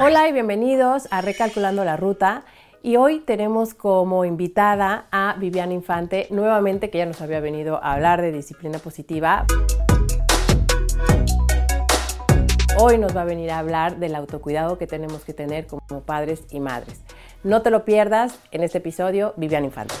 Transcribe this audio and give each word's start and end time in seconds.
Hola 0.00 0.28
y 0.28 0.32
bienvenidos 0.32 1.08
a 1.10 1.20
Recalculando 1.20 1.84
la 1.84 1.96
Ruta. 1.96 2.44
Y 2.82 2.96
hoy 2.96 3.18
tenemos 3.20 3.74
como 3.74 4.24
invitada 4.24 5.06
a 5.10 5.34
Viviana 5.38 5.74
Infante, 5.74 6.28
nuevamente 6.30 6.88
que 6.88 6.98
ya 6.98 7.06
nos 7.06 7.20
había 7.20 7.40
venido 7.40 7.82
a 7.82 7.94
hablar 7.94 8.22
de 8.22 8.30
disciplina 8.30 8.78
positiva. 8.78 9.44
Hoy 12.78 12.96
nos 12.98 13.16
va 13.16 13.22
a 13.22 13.24
venir 13.24 13.50
a 13.50 13.58
hablar 13.58 13.98
del 13.98 14.14
autocuidado 14.14 14.78
que 14.78 14.86
tenemos 14.86 15.24
que 15.24 15.34
tener 15.34 15.66
como 15.66 16.02
padres 16.02 16.44
y 16.50 16.60
madres. 16.60 17.02
No 17.42 17.62
te 17.62 17.70
lo 17.70 17.84
pierdas 17.84 18.38
en 18.52 18.62
este 18.62 18.78
episodio, 18.78 19.34
Viviana 19.36 19.66
Infante. 19.66 19.94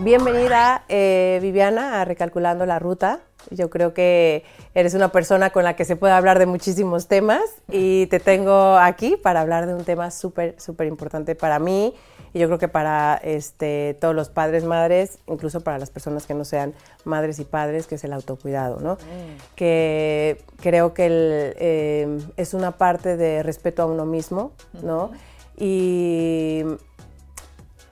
Bienvenida, 0.00 0.84
eh, 0.88 1.40
Viviana, 1.42 2.00
a 2.00 2.04
Recalculando 2.04 2.64
la 2.66 2.78
Ruta. 2.78 3.18
Yo 3.50 3.68
creo 3.68 3.94
que 3.94 4.44
eres 4.72 4.94
una 4.94 5.10
persona 5.10 5.50
con 5.50 5.64
la 5.64 5.74
que 5.74 5.84
se 5.84 5.96
puede 5.96 6.12
hablar 6.12 6.38
de 6.38 6.46
muchísimos 6.46 7.08
temas 7.08 7.42
y 7.68 8.06
te 8.06 8.20
tengo 8.20 8.76
aquí 8.76 9.16
para 9.16 9.40
hablar 9.40 9.66
de 9.66 9.74
un 9.74 9.82
tema 9.82 10.12
súper, 10.12 10.54
súper 10.60 10.86
importante 10.86 11.34
para 11.34 11.58
mí 11.58 11.94
y 12.32 12.38
yo 12.38 12.46
creo 12.46 12.60
que 12.60 12.68
para 12.68 13.16
este, 13.24 13.98
todos 14.00 14.14
los 14.14 14.30
padres, 14.30 14.62
madres, 14.62 15.18
incluso 15.26 15.62
para 15.62 15.78
las 15.78 15.90
personas 15.90 16.26
que 16.26 16.34
no 16.34 16.44
sean 16.44 16.74
madres 17.04 17.40
y 17.40 17.44
padres, 17.44 17.88
que 17.88 17.96
es 17.96 18.04
el 18.04 18.12
autocuidado, 18.12 18.78
¿no? 18.78 18.94
Mm. 18.94 19.56
Que 19.56 20.40
creo 20.60 20.94
que 20.94 21.08
eh, 21.10 22.18
es 22.36 22.54
una 22.54 22.70
parte 22.70 23.16
de 23.16 23.42
respeto 23.42 23.82
a 23.82 23.86
uno 23.86 24.06
mismo, 24.06 24.52
¿no? 24.80 25.10
Y 25.56 26.62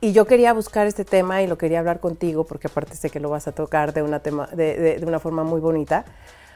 y 0.01 0.13
yo 0.13 0.27
quería 0.27 0.53
buscar 0.53 0.87
este 0.87 1.05
tema 1.05 1.43
y 1.43 1.47
lo 1.47 1.57
quería 1.57 1.79
hablar 1.79 2.01
contigo, 2.01 2.45
porque 2.45 2.69
aparte 2.69 2.97
sé 2.97 3.11
que 3.11 3.21
lo 3.21 3.31
vas 3.31 3.49
a 3.49 3.53
tocar 3.53 3.93
de 3.93 4.03
una, 4.03 4.21
tema, 4.21 4.47
de, 4.49 5.03
una 5.07 5.19
forma 5.19 5.43
muy 5.45 5.61
bonita, 5.61 6.05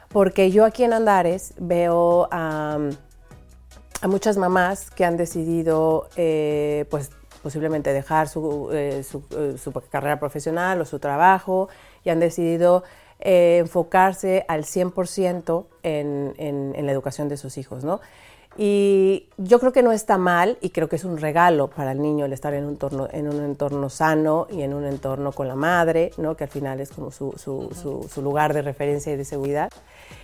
porque 0.08 0.50
yo 0.50 0.64
aquí 0.64 0.84
en 0.84 0.92
Andares 0.92 1.54
veo 1.58 2.28
a, 2.30 2.78
muchas 4.08 4.36
mamás 4.36 4.90
que 4.90 5.04
han 5.04 5.16
decidido, 5.16 6.08
eh, 6.16 6.84
pues 6.90 7.10
posiblemente 7.42 7.92
dejar 7.92 8.28
su, 8.28 8.68
eh, 8.72 9.02
eh, 9.36 9.54
su, 9.56 9.72
carrera 9.72 10.18
profesional 10.20 10.80
o 10.80 10.84
su 10.84 10.98
trabajo 10.98 11.68
y 12.04 12.10
han 12.10 12.20
decidido 12.20 12.84
enfocarse 13.22 14.46
al 14.48 14.64
100% 14.64 15.66
en, 15.82 16.34
en, 16.38 16.74
en 16.74 16.86
la 16.86 16.92
educación 16.92 17.28
de 17.28 17.36
sus 17.36 17.58
hijos, 17.58 17.84
¿no? 17.84 18.00
Y 18.56 19.28
yo 19.38 19.60
creo 19.60 19.72
que 19.72 19.82
no 19.82 19.92
está 19.92 20.18
mal 20.18 20.58
y 20.60 20.70
creo 20.70 20.88
que 20.88 20.96
es 20.96 21.04
un 21.04 21.18
regalo 21.18 21.68
para 21.68 21.92
el 21.92 22.02
niño 22.02 22.24
el 22.24 22.32
estar 22.32 22.52
en 22.52 22.64
un 22.64 22.70
entorno, 22.70 23.08
en 23.12 23.28
un 23.28 23.42
entorno 23.44 23.88
sano 23.88 24.48
y 24.50 24.62
en 24.62 24.74
un 24.74 24.84
entorno 24.84 25.32
con 25.32 25.46
la 25.46 25.54
madre, 25.54 26.10
¿no? 26.16 26.36
que 26.36 26.44
al 26.44 26.50
final 26.50 26.80
es 26.80 26.90
como 26.90 27.12
su, 27.12 27.32
su, 27.36 27.70
su, 28.10 28.22
lugar 28.22 28.52
de 28.52 28.62
referencia 28.62 29.12
y 29.12 29.16
de 29.16 29.24
seguridad. 29.24 29.70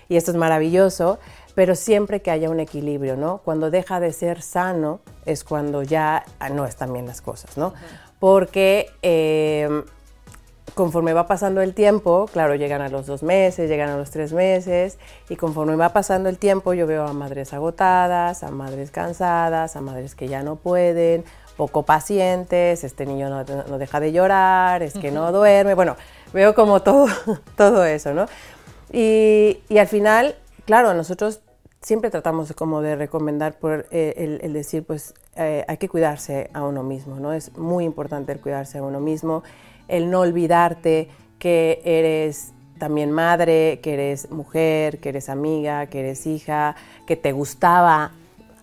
Y 0.08 0.16
esto 0.16 0.32
es 0.32 0.36
maravilloso, 0.36 1.18
pero 1.54 1.74
siempre 1.74 2.20
que 2.20 2.30
haya 2.30 2.50
un 2.50 2.60
equilibrio, 2.60 3.16
¿no? 3.16 3.38
Cuando 3.38 3.70
deja 3.70 3.98
de 3.98 4.12
ser 4.12 4.42
sano 4.42 5.00
es 5.24 5.42
cuando 5.42 5.82
ya 5.82 6.24
no 6.52 6.64
están 6.64 6.92
bien 6.92 7.06
las 7.06 7.20
cosas, 7.20 7.56
¿no? 7.56 7.74
Porque 8.20 8.90
eh, 9.02 9.82
conforme 10.76 11.14
va 11.14 11.26
pasando 11.26 11.62
el 11.62 11.72
tiempo, 11.72 12.28
claro, 12.30 12.54
llegan 12.54 12.82
a 12.82 12.90
los 12.90 13.06
dos 13.06 13.22
meses, 13.22 13.70
llegan 13.70 13.88
a 13.88 13.96
los 13.96 14.10
tres 14.10 14.34
meses, 14.34 14.98
y 15.30 15.36
conforme 15.36 15.74
va 15.74 15.94
pasando 15.94 16.28
el 16.28 16.36
tiempo 16.36 16.74
yo 16.74 16.86
veo 16.86 17.06
a 17.06 17.14
madres 17.14 17.54
agotadas, 17.54 18.42
a 18.42 18.50
madres 18.50 18.90
cansadas, 18.90 19.74
a 19.74 19.80
madres 19.80 20.14
que 20.14 20.28
ya 20.28 20.42
no 20.42 20.56
pueden, 20.56 21.24
poco 21.56 21.84
pacientes, 21.84 22.84
este 22.84 23.06
niño 23.06 23.30
no, 23.30 23.78
deja 23.78 24.00
de 24.00 24.12
llorar, 24.12 24.82
es 24.82 24.92
que 24.92 25.10
no 25.10 25.32
duerme, 25.32 25.72
bueno, 25.72 25.96
veo 26.34 26.54
como 26.54 26.82
todo, 26.82 27.06
todo 27.56 27.86
eso, 27.86 28.12
¿no? 28.12 28.26
Y, 28.92 29.62
al 29.78 29.88
final, 29.88 30.34
claro, 30.66 30.92
nosotros 30.92 31.40
siempre 31.80 32.10
tratamos 32.10 32.52
como 32.52 32.82
de 32.82 32.96
recomendar 32.96 33.54
por 33.54 33.86
eh, 33.92 34.38
el, 34.42 34.52
decir, 34.52 34.84
pues 34.84 35.14
eh, 35.36 35.64
hay 35.68 35.78
que 35.78 35.88
cuidarse 35.88 36.50
a 36.52 36.64
uno 36.64 36.82
mismo, 36.82 37.18
¿no? 37.18 37.32
Es 37.32 37.56
muy 37.56 37.84
importante 37.86 38.32
el 38.32 38.40
cuidarse 38.40 38.76
a 38.76 38.82
uno 38.82 39.00
mismo 39.00 39.42
el 39.88 40.10
no 40.10 40.20
olvidarte 40.20 41.08
que 41.38 41.80
eres 41.84 42.52
también 42.78 43.10
madre, 43.10 43.80
que 43.82 43.94
eres 43.94 44.30
mujer, 44.30 44.98
que 44.98 45.08
eres 45.10 45.28
amiga, 45.28 45.86
que 45.86 46.00
eres 46.00 46.26
hija, 46.26 46.76
que 47.06 47.16
te 47.16 47.32
gustaba 47.32 48.12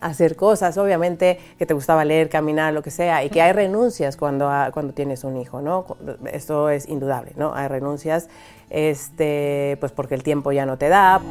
hacer 0.03 0.35
cosas, 0.35 0.77
obviamente 0.77 1.39
que 1.57 1.65
te 1.65 1.73
gustaba 1.73 2.03
leer, 2.05 2.29
caminar, 2.29 2.73
lo 2.73 2.83
que 2.83 2.91
sea, 2.91 3.23
y 3.23 3.29
que 3.29 3.41
hay 3.41 3.53
renuncias 3.53 4.17
cuando, 4.17 4.51
cuando 4.73 4.93
tienes 4.93 5.23
un 5.23 5.37
hijo, 5.37 5.61
¿no? 5.61 5.85
Esto 6.31 6.69
es 6.69 6.87
indudable, 6.87 7.31
¿no? 7.35 7.55
Hay 7.55 7.67
renuncias, 7.69 8.29
este, 8.69 9.77
pues 9.79 9.91
porque 9.91 10.15
el 10.15 10.23
tiempo 10.23 10.51
ya 10.51 10.65
no 10.65 10.77
te 10.77 10.89
da. 10.89 11.21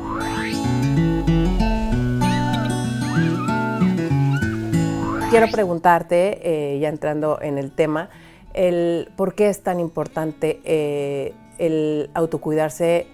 Quiero 5.31 5.49
preguntarte, 5.51 6.41
eh, 6.43 6.79
ya 6.79 6.89
entrando 6.89 7.39
en 7.41 7.57
el 7.57 7.71
tema, 7.73 8.11
el 8.55 9.11
por 9.17 9.35
qué 9.35 9.49
es 9.49 9.63
tan 9.63 9.81
importante 9.81 10.61
eh, 10.65 11.35
el 11.59 12.11
autocuidarse. 12.15 13.07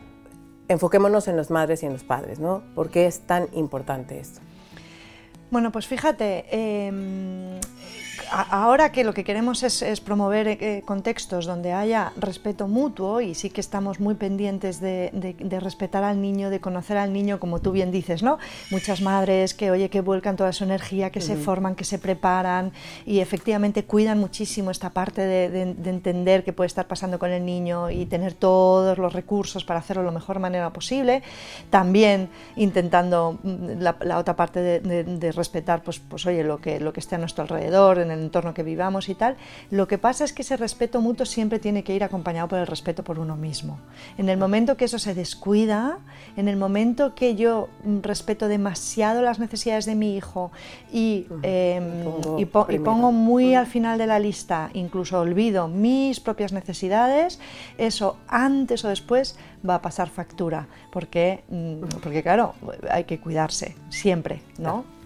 Enfoquémonos 0.68 1.28
en 1.28 1.36
las 1.36 1.50
madres 1.50 1.82
y 1.82 1.86
en 1.86 1.92
los 1.92 2.04
padres, 2.04 2.38
¿no? 2.38 2.62
¿Por 2.74 2.90
qué 2.90 3.06
es 3.06 3.20
tan 3.20 3.48
importante 3.54 4.18
esto? 4.20 4.40
Bueno, 5.50 5.72
pues 5.72 5.86
fíjate, 5.86 6.44
ahora 8.30 8.92
que 8.92 9.04
lo 9.04 9.14
que 9.14 9.24
queremos 9.24 9.62
es, 9.62 10.00
promover 10.00 10.48
eh, 10.48 10.82
contextos 10.84 11.46
donde 11.46 11.72
haya 11.72 12.12
respeto 12.16 12.68
mutuo 12.68 13.20
y 13.20 13.34
sí 13.34 13.50
que 13.50 13.60
estamos 13.60 14.00
muy 14.00 14.14
pendientes 14.14 14.80
de, 14.80 15.10
respetar 15.60 16.04
al 16.04 16.20
niño, 16.20 16.50
de 16.50 16.60
conocer 16.60 16.96
al 16.96 17.12
niño, 17.12 17.40
como 17.40 17.60
tú 17.60 17.72
bien 17.72 17.90
dices, 17.90 18.22
¿no? 18.22 18.38
Muchas 18.70 19.00
madres 19.00 19.54
que, 19.54 19.70
oye, 19.70 19.88
que 19.90 20.00
vuelcan 20.00 20.36
toda 20.36 20.52
su 20.52 20.64
energía, 20.64 21.10
que 21.10 21.20
se 21.20 21.36
forman, 21.36 21.74
que 21.74 21.84
se 21.84 21.98
preparan 21.98 22.72
y 23.06 23.20
efectivamente 23.20 23.84
cuidan 23.84 24.18
muchísimo 24.18 24.70
esta 24.70 24.90
parte 24.90 25.22
de, 25.22 25.62
entender 25.62 26.44
qué 26.44 26.52
puede 26.52 26.66
estar 26.66 26.86
pasando 26.86 27.18
con 27.18 27.30
el 27.30 27.44
niño 27.44 27.90
y 27.90 28.06
tener 28.06 28.34
todos 28.34 28.98
los 28.98 29.12
recursos 29.12 29.64
para 29.64 29.80
hacerlo 29.80 30.02
de 30.02 30.06
la 30.06 30.12
mejor 30.12 30.38
manera 30.38 30.72
posible. 30.72 31.22
También 31.70 32.28
intentando 32.56 33.38
mm, 33.42 33.80
la, 33.80 34.18
otra 34.18 34.36
parte 34.36 34.60
de, 34.60 35.32
respetar, 35.32 35.82
pues, 35.82 35.98
pues 35.98 36.26
oye, 36.26 36.44
lo 36.44 36.58
que, 36.58 36.80
lo 36.80 36.92
que 36.92 37.00
esté 37.00 37.16
a 37.16 37.18
nuestro 37.18 37.42
alrededor, 37.42 37.98
en 37.98 38.10
el 38.10 38.17
entorno 38.22 38.54
que 38.54 38.62
vivamos 38.62 39.08
y 39.08 39.14
tal. 39.14 39.36
Lo 39.70 39.88
que 39.88 39.98
pasa 39.98 40.24
es 40.24 40.32
que 40.32 40.42
ese 40.42 40.56
respeto 40.56 41.00
mutuo 41.00 41.26
siempre 41.26 41.58
tiene 41.58 41.84
que 41.84 41.94
ir 41.94 42.04
acompañado 42.04 42.48
por 42.48 42.58
el 42.58 42.66
respeto 42.66 43.04
por 43.04 43.18
uno 43.18 43.36
mismo. 43.36 43.78
En 44.16 44.28
el 44.28 44.38
momento 44.38 44.76
que 44.76 44.84
eso 44.84 44.98
se 44.98 45.14
descuida, 45.14 45.98
en 46.36 46.48
el 46.48 46.56
momento 46.56 47.14
que 47.14 47.34
yo 47.34 47.68
respeto 48.02 48.48
demasiado 48.48 49.22
las 49.22 49.38
necesidades 49.38 49.86
de 49.86 49.94
mi 49.94 50.16
hijo 50.16 50.50
y, 50.92 51.26
em, 51.42 52.04
y, 52.38 52.44
pongo 52.44 53.12
muy 53.12 53.54
al 53.54 53.66
final 53.66 53.98
de 53.98 54.06
la 54.06 54.18
lista, 54.18 54.70
incluso 54.74 55.20
olvido 55.20 55.68
mis 55.68 56.20
propias 56.20 56.52
necesidades, 56.52 57.40
eso 57.76 58.16
antes 58.28 58.84
o 58.84 58.88
después 58.88 59.36
va 59.68 59.76
a 59.76 59.82
pasar 59.82 60.08
factura, 60.08 60.68
porque, 60.92 61.44
mm, 61.48 62.00
porque 62.02 62.22
claro, 62.22 62.54
hay 62.90 63.04
que 63.04 63.18
cuidarse 63.18 63.76
siempre, 63.90 64.42
¿no? 64.58 64.97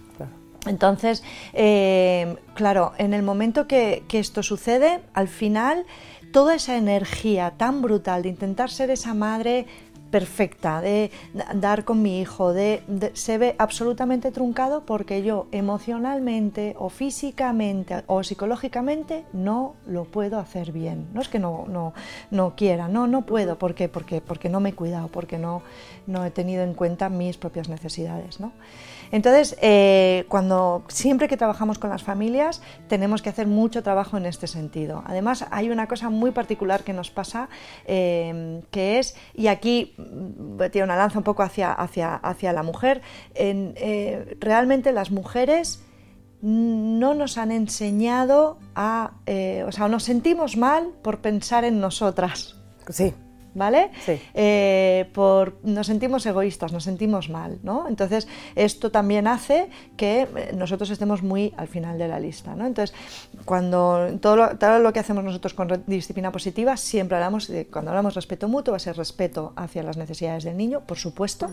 Entonces, 0.65 1.23
eh, 1.53 2.35
claro, 2.53 2.93
en 2.97 3.13
el 3.13 3.23
momento 3.23 3.67
que, 3.67 4.03
esto 4.11 4.43
sucede, 4.43 5.01
al 5.13 5.27
final, 5.27 5.85
toda 6.31 6.55
esa 6.55 6.77
energía 6.77 7.51
tan 7.57 7.81
brutal 7.81 8.23
de 8.23 8.29
intentar 8.29 8.69
ser 8.69 8.89
esa 8.89 9.13
madre 9.13 9.65
perfecta, 10.09 10.79
de 10.79 11.09
dar 11.55 11.85
con 11.85 12.03
mi 12.03 12.21
hijo, 12.21 12.53
de, 12.53 12.83
se 13.13 13.39
ve 13.39 13.55
absolutamente 13.57 14.29
truncado 14.31 14.85
porque 14.85 15.23
yo 15.23 15.47
emocionalmente 15.51 16.75
o 16.77 16.89
físicamente 16.89 18.03
o 18.05 18.23
psicológicamente 18.23 19.25
no 19.33 19.73
lo 19.87 20.03
puedo 20.05 20.37
hacer 20.37 20.71
bien. 20.71 21.07
No 21.13 21.21
es 21.21 21.29
que 21.29 21.39
no, 21.39 21.65
no, 21.67 21.93
no 22.29 22.55
quiera, 22.55 22.87
no, 22.87 23.07
no 23.07 23.23
puedo. 23.23 23.57
¿Por 23.57 23.73
qué? 23.73 23.89
Porque, 23.89 24.21
porque 24.21 24.49
no 24.49 24.59
me 24.59 24.69
he 24.69 24.73
cuidado, 24.73 25.07
porque 25.07 25.39
no, 25.39 25.63
no 26.05 26.23
he 26.23 26.29
tenido 26.29 26.63
en 26.63 26.75
cuenta 26.75 27.09
mis 27.09 27.37
propias 27.37 27.67
necesidades. 27.67 28.39
¿no? 28.39 28.51
Entonces, 29.13 29.55
eh, 29.61 30.25
cuando 30.27 30.83
siempre 30.87 31.27
que 31.27 31.37
trabajamos 31.37 31.77
con 31.77 31.91
las 31.91 32.01
familias, 32.01 32.63
tenemos 32.87 33.21
que 33.21 33.29
hacer 33.29 33.45
mucho 33.45 33.83
trabajo 33.83 34.17
en 34.17 34.25
este 34.25 34.47
sentido. 34.47 35.03
Además, 35.05 35.45
hay 35.51 35.69
una 35.69 35.87
cosa 35.87 36.09
muy 36.09 36.31
particular 36.31 36.83
que 36.83 36.93
nos 36.93 37.11
pasa, 37.11 37.47
eh, 37.85 38.63
que 38.71 38.97
es, 38.97 39.15
y 39.35 39.47
aquí 39.47 39.93
mm, 39.97 40.63
tiene 40.71 40.85
una 40.85 40.95
lanza 40.95 41.19
un 41.19 41.23
poco 41.23 41.43
hacia, 41.43 41.71
hacia, 41.71 42.15
hacia 42.15 42.53
la 42.53 42.63
mujer, 42.63 43.03
eh, 43.35 44.35
realmente 44.39 44.91
las 44.91 45.11
mujeres 45.11 45.83
no 46.41 47.13
nos 47.13 47.37
han 47.37 47.51
enseñado 47.51 48.57
a, 48.73 49.11
o 49.67 49.71
sea, 49.71 49.87
nos 49.89 50.03
sentimos 50.03 50.57
mal 50.57 50.89
por 51.03 51.21
pensar 51.21 51.65
en 51.65 51.79
nosotras. 51.79 52.55
Sí. 52.89 53.13
¿Vale? 53.53 53.91
Sí. 54.05 54.19
Eh, 54.33 55.09
por, 55.13 55.57
nos 55.63 55.87
sentimos 55.87 56.25
egoístas, 56.25 56.71
nos 56.71 56.83
sentimos 56.83 57.29
mal, 57.29 57.59
¿no? 57.63 57.87
Entonces, 57.87 58.27
esto 58.55 58.91
también 58.91 59.27
hace 59.27 59.69
que 59.97 60.21
eh, 60.21 60.51
nosotros 60.55 60.89
estemos 60.89 61.23
muy 61.23 61.53
al 61.57 61.67
final 61.67 61.97
de 61.97 62.07
la 62.07 62.19
lista, 62.19 62.55
¿no? 62.55 62.65
Entonces, 62.65 62.95
cuando 63.45 64.07
todo 64.21 64.35
lo, 64.35 64.57
todo 64.57 64.79
lo 64.79 64.93
que 64.93 64.99
hacemos 64.99 65.23
nosotros 65.23 65.53
con 65.53 65.83
disciplina 65.87 66.31
positiva, 66.31 66.77
siempre 66.77 67.17
hablamos, 67.17 67.47
de, 67.47 67.67
cuando 67.67 67.91
hablamos 67.91 68.13
de 68.13 68.19
respeto 68.19 68.47
mutuo, 68.47 68.73
va 68.73 68.77
a 68.77 68.79
ser 68.79 68.97
respeto 68.97 69.53
hacia 69.55 69.83
las 69.83 69.97
necesidades 69.97 70.43
del 70.43 70.57
niño, 70.57 70.81
por 70.81 70.97
supuesto, 70.97 71.49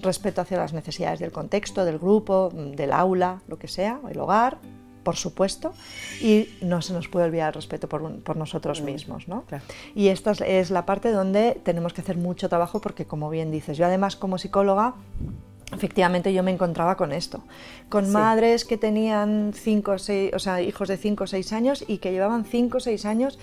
respeto 0.00 0.40
hacia 0.40 0.58
las 0.58 0.72
necesidades 0.72 1.20
del 1.20 1.32
contexto, 1.32 1.84
del 1.84 1.98
grupo, 1.98 2.50
del 2.52 2.92
aula, 2.92 3.42
lo 3.48 3.58
que 3.58 3.68
sea, 3.68 4.00
el 4.10 4.18
hogar, 4.18 4.58
por 5.02 5.16
supuesto, 5.16 5.72
y 6.20 6.48
no 6.60 6.80
se 6.82 6.92
nos 6.92 7.08
puede 7.08 7.26
olvidar 7.26 7.48
el 7.48 7.54
respeto 7.54 7.88
por, 7.88 8.02
un- 8.02 8.20
por 8.20 8.36
nosotros 8.36 8.80
mismos. 8.82 9.28
¿no? 9.28 9.42
Claro. 9.42 9.64
Y 9.94 10.08
esta 10.08 10.30
es, 10.32 10.40
es 10.40 10.70
la 10.70 10.86
parte 10.86 11.10
donde 11.10 11.60
tenemos 11.64 11.92
que 11.92 12.00
hacer 12.00 12.16
mucho 12.16 12.48
trabajo 12.48 12.80
porque, 12.80 13.04
como 13.06 13.30
bien 13.30 13.50
dices, 13.50 13.76
yo 13.76 13.86
además 13.86 14.16
como 14.16 14.38
psicóloga, 14.38 14.94
efectivamente 15.72 16.32
yo 16.32 16.42
me 16.42 16.50
encontraba 16.50 16.96
con 16.96 17.12
esto, 17.12 17.42
con 17.88 18.04
Sí. 18.06 18.10
madres 18.12 18.64
que 18.64 18.76
tenían 18.76 19.52
cinco 19.54 19.92
o 19.92 19.98
seis, 19.98 20.32
o 20.34 20.38
sea, 20.38 20.60
hijos 20.62 20.88
de 20.88 20.96
5 20.96 21.24
o 21.24 21.26
6 21.26 21.52
años 21.52 21.84
y 21.86 21.98
que 21.98 22.12
llevaban 22.12 22.44
5 22.44 22.76
o 22.78 22.80
6 22.80 23.04
años 23.06 23.38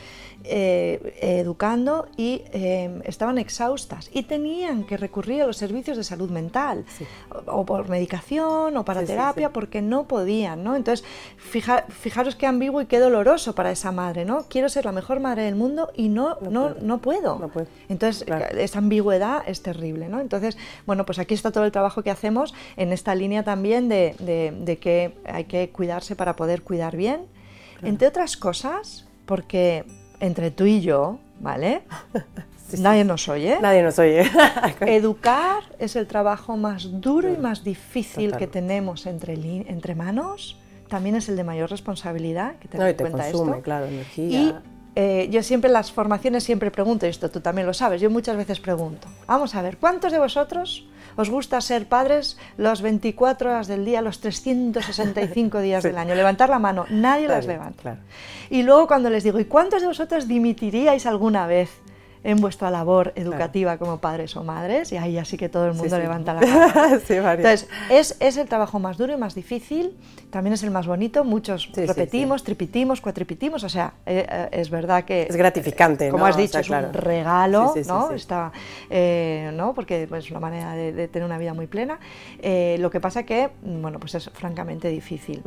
eh, 0.45 1.17
educando 1.21 2.07
y 2.15 2.43
eh, 2.53 3.01
estaban 3.05 3.37
exhaustas 3.37 4.09
y 4.13 4.23
tenían 4.23 4.85
que 4.85 4.95
recurrir 4.95 5.41
a 5.41 5.47
los 5.47 5.57
servicios 5.57 5.97
de 5.97 6.03
salud 6.03 6.29
mental, 6.29 6.85
Sí. 6.97 7.05
o, 7.47 7.59
o 7.59 7.65
por 7.65 7.89
medicación 7.89 8.77
o 8.77 8.85
para 8.85 9.01
Sí, 9.01 9.07
terapia, 9.07 9.51
porque 9.51 9.81
no 9.81 10.07
podían, 10.07 10.63
¿no? 10.63 10.75
Entonces, 10.75 11.05
fija- 11.37 11.85
fijaros 11.89 12.35
qué 12.35 12.47
ambiguo 12.47 12.81
y 12.81 12.85
qué 12.85 12.99
doloroso 12.99 13.53
para 13.53 13.71
esa 13.71 13.91
madre, 13.91 14.23
¿no? 14.23 14.43
Quiero 14.47 14.69
ser 14.69 14.85
la 14.85 14.91
mejor 14.93 15.19
madre 15.19 15.43
del 15.43 15.55
mundo 15.55 15.91
y 15.95 16.07
no, 16.09 16.37
No 16.41 16.49
no, 16.49 16.61
puedo. 16.73 16.79
no 16.81 16.97
puedo. 16.99 17.39
No 17.39 17.47
puedo. 17.49 17.67
Entonces, 17.89 18.23
Claro. 18.23 18.45
esa 18.57 18.79
ambigüedad 18.79 19.43
es 19.45 19.61
terrible, 19.61 20.07
¿no? 20.07 20.19
Entonces, 20.21 20.57
bueno, 20.85 21.05
pues 21.05 21.19
aquí 21.19 21.33
está 21.33 21.51
todo 21.51 21.65
el 21.65 21.71
trabajo 21.71 22.01
que 22.01 22.11
hacemos 22.19 22.53
en 22.75 22.91
esta 22.91 23.15
línea 23.15 23.43
también 23.43 23.87
de, 23.89 24.15
de- 24.19 24.53
de 24.59 24.77
que 24.77 25.13
hay 25.25 25.45
que 25.45 25.69
cuidarse 25.69 26.15
para 26.15 26.35
poder 26.35 26.61
cuidar 26.61 26.95
bien. 26.97 27.21
Entre 27.81 28.07
otras 28.07 28.35
cosas, 28.35 29.05
porque 29.25 29.85
entre 30.19 30.51
tú 30.51 30.65
y 30.65 30.81
yo, 30.81 31.17
¿vale? 31.39 31.81
Sí, 32.69 32.77
sí. 32.77 32.83
Nadie 32.83 33.03
nos 33.03 33.27
oye. 33.27 33.57
Nadie 33.59 33.81
nos 33.81 33.97
oye. 33.97 34.29
Educar 34.81 35.63
es 35.79 35.95
el 35.95 36.05
trabajo 36.05 36.55
más 36.55 37.01
duro 37.01 37.27
y 37.33 37.35
más 37.35 37.63
difícil 37.63 38.25
que 38.37 38.45
Totalmente. 38.45 38.47
tenemos 38.47 39.05
entre, 39.07 39.33
entre 39.67 39.95
manos. 39.95 40.55
También 40.87 41.15
es 41.15 41.27
el 41.29 41.35
de 41.35 41.43
mayor 41.43 41.71
responsabilidad, 41.71 42.57
que 42.57 42.67
tener 42.67 42.83
No, 42.83 42.87
y 42.87 42.91
en 42.91 42.97
te 42.97 43.03
cuenta 43.05 43.23
consume, 43.23 43.51
esto. 43.53 43.63
claro, 43.63 43.85
energía. 43.87 44.39
Y 44.39 44.55
eh, 44.95 45.27
yo 45.31 45.41
siempre 45.41 45.69
en 45.69 45.73
las 45.73 45.91
formaciones 45.91 46.43
siempre 46.43 46.69
pregunto, 46.69 47.07
esto 47.07 47.31
tú 47.31 47.39
también 47.41 47.65
lo 47.65 47.73
sabes, 47.73 48.01
yo 48.01 48.11
muchas 48.11 48.37
veces 48.37 48.59
pregunto, 48.59 49.07
vamos 49.25 49.55
a 49.55 49.63
ver, 49.63 49.77
¿cuántos 49.77 50.11
de 50.11 50.19
vosotros 50.19 50.85
os 51.19 51.29
gusta 51.29 51.59
ser 51.59 51.83
padres 51.87 52.37
los 52.55 52.81
24 52.81 53.49
horas 53.51 53.67
del 53.67 53.83
día, 53.83 54.01
los 54.01 54.19
365 54.21 55.59
días 55.67 55.83
Sí. 55.83 55.89
del 55.89 55.97
año? 55.97 56.15
Levantar 56.15 56.49
la 56.49 56.59
mano, 56.59 56.85
nadie 56.89 57.27
las 57.27 57.45
levanta. 57.45 57.81
claro. 57.81 57.99
Y 58.49 58.63
luego 58.63 58.87
cuando 58.87 59.09
les 59.09 59.23
digo, 59.23 59.39
¿y 59.39 59.45
cuántos 59.45 59.81
de 59.81 59.87
vosotros 59.87 60.27
dimitiríais 60.27 61.05
alguna 61.05 61.45
vez 61.45 61.69
en 62.23 62.41
vuestra 62.41 62.69
labor 62.69 63.13
educativa 63.15 63.77
como 63.77 63.99
padres 63.99 64.35
o 64.35 64.43
madres? 64.43 64.91
Y 64.91 64.97
ahí 64.97 65.17
así 65.17 65.37
que 65.37 65.49
todo 65.49 65.67
el 65.67 65.73
mundo 65.73 65.95
sí. 65.95 66.01
levanta 66.01 66.33
la 66.33 66.41
mano. 66.75 66.99
Sí. 67.05 67.13
Entonces, 67.15 67.67
es, 67.89 68.17
es 68.19 68.37
el 68.37 68.47
trabajo 68.47 68.79
más 68.79 68.97
duro 68.97 69.13
y 69.13 69.17
más 69.17 69.35
difícil, 69.35 69.95
también 70.29 70.53
es 70.53 70.63
el 70.63 70.71
más 70.71 70.87
bonito, 70.87 71.23
muchos 71.23 71.71
repetimos, 71.73 72.43
tripitimos, 72.43 73.01
cuatripitimos, 73.01 73.63
o 73.63 73.69
sea, 73.69 73.93
eh, 74.05 74.25
eh, 74.29 74.49
es 74.51 74.69
verdad 74.69 75.03
que... 75.03 75.23
Es 75.23 75.35
gratificante, 75.35 76.09
Como 76.09 76.23
¿no? 76.23 76.29
has 76.29 76.35
O 76.35 76.39
dicho, 76.39 76.51
sea, 76.51 76.61
es 76.61 76.67
claro. 76.67 76.87
un 76.87 76.93
regalo, 76.93 77.73
¿no? 77.87 78.11
Está, 78.11 78.51
eh, 78.89 79.51
¿no? 79.53 79.73
Porque 79.73 80.05
pues, 80.07 80.25
es 80.25 80.31
una 80.31 80.39
manera 80.39 80.73
de, 80.73 80.93
de 80.93 81.07
tener 81.07 81.25
una 81.25 81.37
vida 81.37 81.53
muy 81.53 81.67
plena. 81.67 81.99
Eh, 82.41 82.77
lo 82.79 82.89
que 82.89 82.99
pasa 82.99 83.23
que, 83.23 83.49
bueno, 83.61 83.99
pues 83.99 84.15
es 84.15 84.29
francamente 84.33 84.89
difícil. 84.89 85.41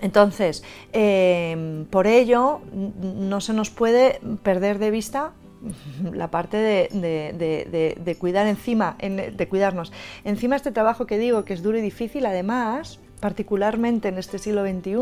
Entonces, 0.00 0.62
eh, 0.92 1.86
por 1.90 2.06
ello, 2.06 2.60
no 2.72 3.40
se 3.40 3.52
nos 3.52 3.70
puede 3.70 4.20
perder 4.42 4.78
de 4.78 4.90
vista 4.90 5.32
la 6.12 6.30
parte 6.30 6.56
de, 6.56 6.88
de- 6.92 7.32
de- 7.36 7.68
de- 7.70 7.98
de 8.02 8.14
cuidar 8.16 8.46
encima, 8.46 8.96
en- 8.98 9.36
de 9.36 9.48
cuidarnos. 9.48 9.92
Encima 10.24 10.56
este 10.56 10.72
trabajo 10.72 11.06
que 11.06 11.18
digo 11.18 11.44
que 11.44 11.54
es 11.54 11.62
duro 11.62 11.78
y 11.78 11.80
difícil, 11.82 12.26
además, 12.26 13.00
particularmente 13.20 14.08
en 14.08 14.18
este 14.18 14.38
siglo 14.38 14.62
XXI, 14.64 14.96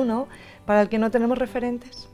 para 0.66 0.82
el 0.82 0.88
que 0.88 0.98
no 0.98 1.10
tenemos 1.10 1.36
referentes, 1.38 2.08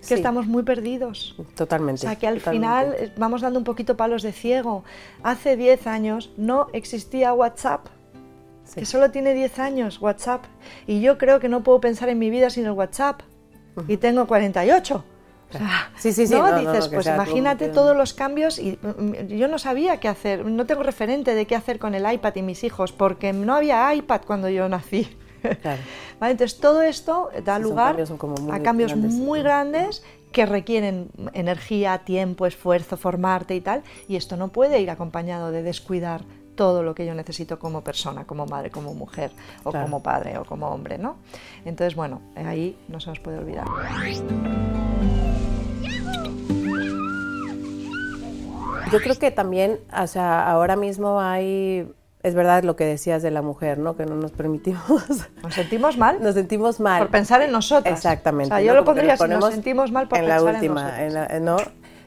que 0.00 0.06
Sí. 0.08 0.14
estamos 0.14 0.46
muy 0.46 0.64
perdidos. 0.64 1.36
Totalmente. 1.54 2.00
O 2.00 2.08
sea 2.10 2.16
que 2.16 2.26
al 2.26 2.38
totalmente. 2.38 2.66
final 2.66 2.94
eh, 2.98 3.12
vamos 3.16 3.40
dando 3.40 3.58
un 3.58 3.64
poquito 3.64 3.96
palos 3.96 4.22
de 4.22 4.32
ciego. 4.32 4.82
Hace 5.22 5.56
10 5.56 5.86
años 5.86 6.32
no 6.36 6.66
existía 6.72 7.32
WhatsApp, 7.32 7.86
Sí. 8.64 8.80
que 8.80 8.86
solo 8.86 9.10
tiene 9.12 9.32
10 9.34 9.58
años 9.60 10.00
WhatsApp. 10.00 10.44
Y 10.88 11.00
yo 11.00 11.18
creo 11.18 11.38
que 11.40 11.48
no 11.48 11.62
puedo 11.62 11.80
pensar 11.80 12.08
en 12.08 12.18
mi 12.18 12.30
vida 12.30 12.50
sin 12.50 12.64
el 12.66 12.72
WhatsApp. 12.72 13.20
Y 13.88 13.96
tengo 13.96 14.26
48. 14.26 15.04
O 15.54 15.58
sea, 15.58 15.90
Sí, 15.96 16.12
sí, 16.12 16.26
sí, 16.26 16.34
¿no? 16.34 16.58
Dices, 16.58 16.90
no, 16.90 16.94
pues 16.96 17.06
imagínate 17.06 17.68
todos 17.68 17.96
los 17.96 18.14
cambios 18.14 18.58
y 18.58 18.78
mm, 18.82 19.26
yo 19.28 19.48
no 19.48 19.58
sabía 19.58 19.98
qué 20.00 20.08
hacer, 20.08 20.44
no 20.44 20.66
tengo 20.66 20.82
referente 20.82 21.34
de 21.34 21.46
qué 21.46 21.56
hacer 21.56 21.78
con 21.78 21.94
el 21.94 22.10
iPad 22.10 22.34
y 22.36 22.42
mis 22.42 22.64
hijos, 22.64 22.92
porque 22.92 23.32
no 23.32 23.54
había 23.54 23.94
iPad 23.94 24.22
cuando 24.26 24.48
yo 24.48 24.68
nací. 24.68 25.08
Claro. 25.60 25.82
¿Vale? 26.20 26.32
Entonces 26.32 26.60
todo 26.60 26.82
esto 26.82 27.30
da 27.44 27.56
Sí, 27.56 27.62
lugar 27.62 27.96
cambios 27.96 28.10
a 28.50 28.60
cambios 28.60 28.92
grandes. 28.92 29.12
muy 29.12 29.42
grandes 29.42 30.04
que 30.30 30.46
requieren 30.46 31.10
energía, 31.34 31.98
tiempo, 31.98 32.46
esfuerzo, 32.46 32.96
formarte 32.96 33.54
y 33.54 33.60
tal, 33.60 33.82
y 34.08 34.16
esto 34.16 34.36
no 34.36 34.48
puede 34.48 34.80
ir 34.80 34.90
acompañado 34.90 35.50
de 35.50 35.62
descuidar 35.62 36.22
todo 36.54 36.82
lo 36.82 36.94
que 36.94 37.06
yo 37.06 37.14
necesito 37.14 37.58
como 37.58 37.82
persona, 37.82 38.24
como 38.24 38.46
madre, 38.46 38.70
como 38.70 38.94
mujer, 38.94 39.30
o 39.64 39.70
Claro. 39.70 39.86
como 39.86 40.02
padre, 40.02 40.36
o 40.38 40.44
como 40.44 40.68
hombre, 40.68 40.98
¿no? 40.98 41.16
Entonces, 41.64 41.94
bueno, 41.94 42.20
ahí 42.36 42.76
no 42.88 43.00
se 43.00 43.08
nos 43.10 43.20
puede 43.20 43.38
olvidar. 43.38 43.64
Yo 48.90 49.00
creo 49.00 49.18
que 49.18 49.30
también, 49.30 49.80
o 49.98 50.06
sea, 50.06 50.50
ahora 50.50 50.76
mismo 50.76 51.20
hay, 51.20 51.90
es 52.22 52.34
verdad 52.34 52.62
lo 52.62 52.76
que 52.76 52.84
decías 52.84 53.22
de 53.22 53.30
la 53.30 53.40
mujer, 53.40 53.78
¿no? 53.78 53.96
Que 53.96 54.04
no 54.04 54.14
nos 54.16 54.32
permitimos, 54.32 54.82
¿Nos 55.42 55.54
sentimos 55.54 55.96
mal? 55.96 56.18
nos 56.22 56.34
sentimos 56.34 56.78
mal. 56.80 57.00
Por 57.02 57.10
pensar 57.10 57.40
en 57.40 57.52
nosotras. 57.52 57.94
Exactamente. 57.96 58.52
O 58.52 58.56
sea, 58.58 58.62
yo 58.64 58.72
¿no? 58.74 58.80
lo 58.80 58.84
pondría 58.84 59.16
si 59.16 59.24
nos 59.28 59.46
sentimos 59.52 59.90
mal 59.92 60.08
por 60.08 60.18
en 60.18 60.28
la 60.28 60.36
pensar 60.36 60.50
en 60.50 60.56
última, 60.56 60.82
nosotras. 60.82 61.00
en 61.06 61.14
la- 61.14 61.40
¿no? 61.40 61.56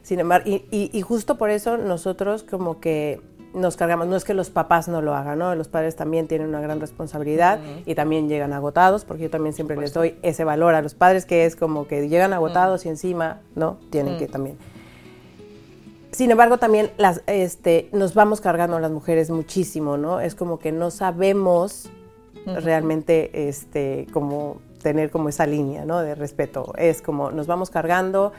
Sin 0.04 0.20
embargo, 0.20 0.48
y, 0.48 0.66
y- 0.70 0.92
y 0.94 1.02
justo 1.02 1.40
por 1.40 1.50
eso 1.50 1.78
nosotros 1.78 2.44
como 2.44 2.80
que 2.80 3.20
nos 3.56 3.78
cargamos, 3.78 4.08
no 4.08 4.16
es 4.16 4.24
que 4.24 4.34
los 4.34 4.50
papás 4.50 4.88
no 4.88 5.02
lo 5.02 5.16
hagan, 5.16 5.40
¿no? 5.40 5.56
Los 5.56 5.68
padres 5.68 5.96
también 5.96 6.28
tienen 6.28 6.50
una 6.50 6.62
gran 6.62 6.80
responsabilidad 6.80 7.60
y 7.86 7.96
también 7.96 8.30
llegan 8.30 8.54
agotados, 8.54 9.06
porque 9.06 9.24
yo 9.24 9.30
también 9.30 9.54
siempre 9.54 9.78
les 9.78 9.94
doy 9.94 10.18
ese 10.22 10.44
valor 10.44 10.76
a 10.76 10.82
los 10.82 10.94
padres, 10.94 11.26
que 11.26 11.46
es 11.46 11.56
como 11.56 11.88
que 11.88 12.08
llegan 12.10 12.34
agotados 12.34 12.86
y 12.86 12.90
encima, 12.90 13.40
¿no? 13.56 13.78
Tienen 13.90 14.18
que 14.18 14.28
también. 14.28 14.58
Sin 16.12 16.32
embargo, 16.32 16.58
también 16.58 16.92
las, 16.98 17.22
este, 17.28 17.90
nos 17.92 18.14
vamos 18.14 18.40
cargando 18.40 18.80
las 18.80 18.92
mujeres 18.92 19.30
muchísimo, 19.30 19.98
¿no? 19.98 20.22
Es 20.22 20.36
como 20.36 20.60
que 20.60 20.72
no 20.72 20.92
sabemos 20.92 21.90
realmente 22.46 23.50
este, 23.50 24.08
como 24.14 24.58
tener 24.82 25.10
como 25.10 25.30
esa 25.30 25.48
línea, 25.48 25.84
¿no? 25.84 26.02
De 26.02 26.14
respeto. 26.16 26.74
Es 26.78 27.02
como 27.02 27.32
nos 27.32 27.48
vamos 27.48 27.70
cargando, 27.70 28.34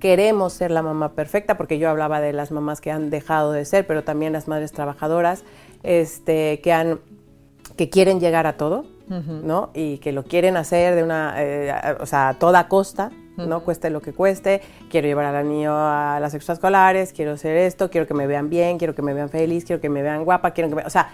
queremos 0.00 0.52
ser 0.52 0.70
la 0.70 0.82
mamá 0.82 1.12
perfecta, 1.12 1.56
porque 1.56 1.78
yo 1.78 1.88
hablaba 1.90 2.20
de 2.20 2.32
las 2.32 2.50
mamás 2.52 2.80
que 2.80 2.90
han 2.90 3.10
dejado 3.10 3.52
de 3.52 3.64
ser, 3.64 3.86
pero 3.86 4.04
también 4.04 4.32
las 4.32 4.48
madres 4.48 4.72
trabajadoras, 4.72 5.44
este, 5.82 6.60
que 6.60 6.72
han, 6.72 7.00
que 7.76 7.88
quieren 7.90 8.20
llegar 8.20 8.46
a 8.46 8.56
todo, 8.56 8.84
¿no? 9.08 9.70
Y 9.74 9.98
que 9.98 10.12
lo 10.12 10.22
quieren 10.24 10.56
hacer 10.58 10.94
de 10.94 11.02
una, 11.02 11.34
eh, 11.42 11.70
a- 11.70 11.96
o 12.00 12.04
sea, 12.06 12.28
a 12.30 12.34
toda 12.34 12.68
costa, 12.68 13.10
¿no? 13.38 13.60
Cueste 13.60 13.88
lo 13.88 14.02
que 14.02 14.12
cueste. 14.12 14.60
Quiero 14.90 15.06
llevar 15.06 15.34
al 15.34 15.48
niño 15.48 15.72
a 15.74 16.18
las 16.20 16.34
extraescolares, 16.34 17.12
quiero 17.12 17.32
hacer 17.32 17.56
esto, 17.56 17.88
quiero 17.88 18.06
que 18.06 18.12
me 18.14 18.26
vean 18.26 18.50
bien, 18.50 18.76
quiero 18.78 18.94
que 18.94 19.00
me 19.02 19.14
vean 19.14 19.28
feliz, 19.30 19.64
quiero 19.64 19.80
que 19.80 19.88
me 19.88 20.02
vean 20.02 20.24
guapa, 20.24 20.50
quiero 20.50 20.68
que 20.68 20.74
me, 20.76 20.82
o 20.84 20.90
sea, 20.90 21.08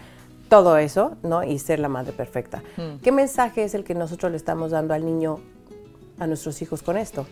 todo 0.49 0.77
eso, 0.79 1.17
¿no? 1.23 1.43
Y 1.45 1.59
ser 1.59 1.79
la 1.79 1.89
madre 1.89 2.13
perfecta. 2.13 2.63
¿Qué 3.03 3.13
mensaje 3.13 3.63
es 3.65 3.75
el 3.75 3.85
que 3.85 3.95
nosotros 3.95 4.31
le 4.33 4.37
estamos 4.39 4.71
dando 4.73 4.93
al 4.95 5.05
niño, 5.05 5.39
a 6.19 6.27
nuestros 6.27 6.61
hijos 6.63 6.83
con 6.83 6.97
esto? 6.97 7.27